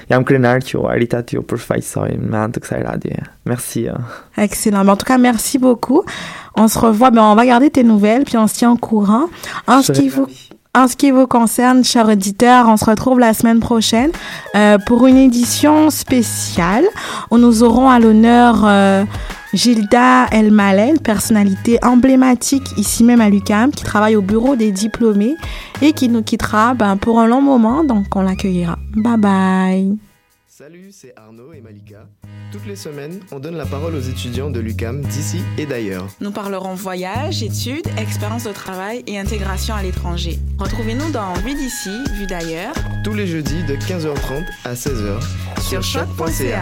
jam 0.10 0.24
krenar 0.24 0.64
që 0.64 1.44
përfaqësoj 1.52 2.16
me 2.22 2.38
anë 2.38 2.56
të 2.58 2.64
kësaj 2.64 2.82
radioje. 2.88 3.24
Merci. 3.46 3.88
euh. 3.90 3.98
Excellent. 4.38 4.88
En 4.88 4.96
tout 4.96 5.06
cas, 5.06 5.18
merci 5.18 5.58
beaucoup. 5.60 6.04
On 6.56 6.68
se 6.68 6.80
revoit. 6.80 7.12
Ben, 7.12 7.22
on 7.24 7.36
va 7.36 7.46
garder 7.46 7.70
tes 7.70 7.84
nouvelles, 7.84 8.24
puis 8.24 8.38
on 8.38 8.48
se 8.48 8.56
tient 8.56 8.72
au 8.72 8.78
courant. 8.78 9.26
En 9.68 9.82
ce 9.82 9.92
qui 9.92 10.10
vous 10.10 10.28
En 10.80 10.88
ce 10.88 10.96
qui 10.96 11.12
vous 11.12 11.28
concerne, 11.28 11.84
chers 11.84 12.08
auditeurs, 12.08 12.70
on 12.70 12.78
se 12.78 12.86
retrouve 12.86 13.20
la 13.20 13.34
semaine 13.34 13.60
prochaine 13.60 14.12
euh, 14.56 14.78
pour 14.78 15.08
une 15.08 15.18
édition 15.18 15.90
spéciale 15.90 16.86
où 17.32 17.38
nous 17.38 17.64
aurons 17.64 17.90
à 17.90 18.00
l'honneur 18.00 18.62
euh, 18.64 19.04
Gilda 19.54 20.28
Elmaleh, 20.32 20.94
personnalité 21.04 21.80
emblématique 21.84 22.64
ici 22.78 23.04
même 23.04 23.20
à 23.20 23.30
l'UCAM, 23.30 23.72
qui 23.72 23.84
travaille 23.84 24.16
au 24.16 24.22
bureau 24.22 24.56
des 24.56 24.72
diplômés 24.72 25.36
et 25.82 25.92
qui 25.92 26.08
nous 26.08 26.24
quittera 26.24 26.76
ben, 26.76 26.96
pour 26.96 27.20
un 27.20 27.28
long 27.28 27.42
moment, 27.42 27.84
donc 27.84 28.06
on 28.16 28.22
l'accueillera. 28.22 28.78
Bye 28.96 29.18
bye. 29.18 30.09
Salut, 30.60 30.90
c'est 30.92 31.14
Arnaud 31.16 31.54
et 31.54 31.62
Malika. 31.62 32.06
Toutes 32.52 32.66
les 32.66 32.76
semaines, 32.76 33.22
on 33.32 33.40
donne 33.40 33.56
la 33.56 33.66
parole 33.66 33.96
aux 33.96 34.02
étudiants 34.02 34.50
de 34.52 34.60
l'UCAM 34.60 35.00
d'ici 35.04 35.40
et 35.58 35.66
d'ailleurs. 35.66 36.10
Nous 36.20 36.32
parlerons 36.32 36.74
voyage, 36.74 37.42
études, 37.44 37.88
expérience 37.98 38.44
de 38.44 38.52
travail 38.52 39.02
et 39.08 39.18
intégration 39.18 39.74
à 39.74 39.82
l'étranger. 39.82 40.38
Retrouvez-nous 40.58 41.12
dans 41.12 41.32
Vue 41.36 41.56
d'ici, 41.56 41.92
Vue 42.16 42.28
d'ailleurs, 42.28 42.74
Tous 43.06 43.14
les 43.14 43.26
jeudis 43.26 43.64
de 43.68 43.78
15h30 43.78 44.46
à 44.66 44.74
16h 44.74 45.22
sur 45.62 45.82
choc.ca. 45.82 46.60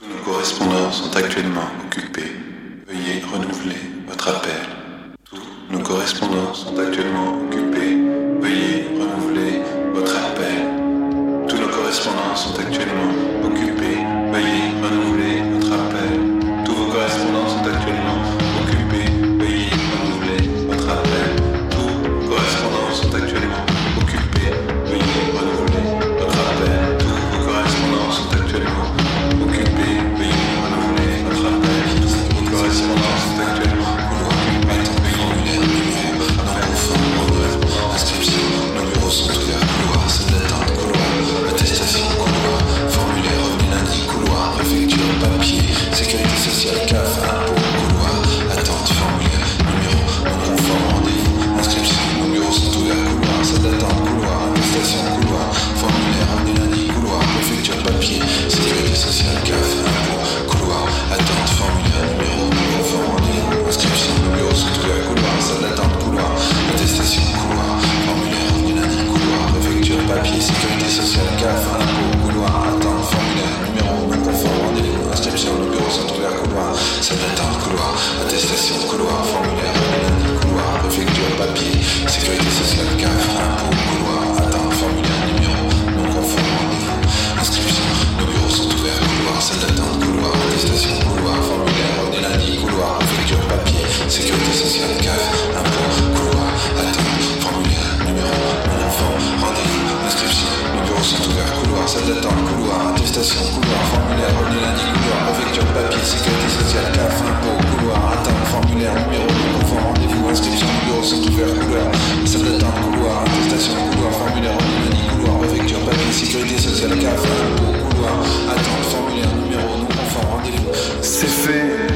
Tous 0.00 0.08
nos 0.08 0.24
correspondants 0.24 0.90
sont 0.90 1.16
actuellement 1.16 1.68
occupés. 1.86 2.32
Veuillez 2.88 3.20
renouveler 3.20 3.76
votre 4.08 4.28
appel. 4.36 4.66
Tous 5.22 5.38
nos 5.70 5.78
correspondants 5.78 6.52
sont 6.52 6.76
actuellement 6.76 7.40
occupés. 7.40 7.61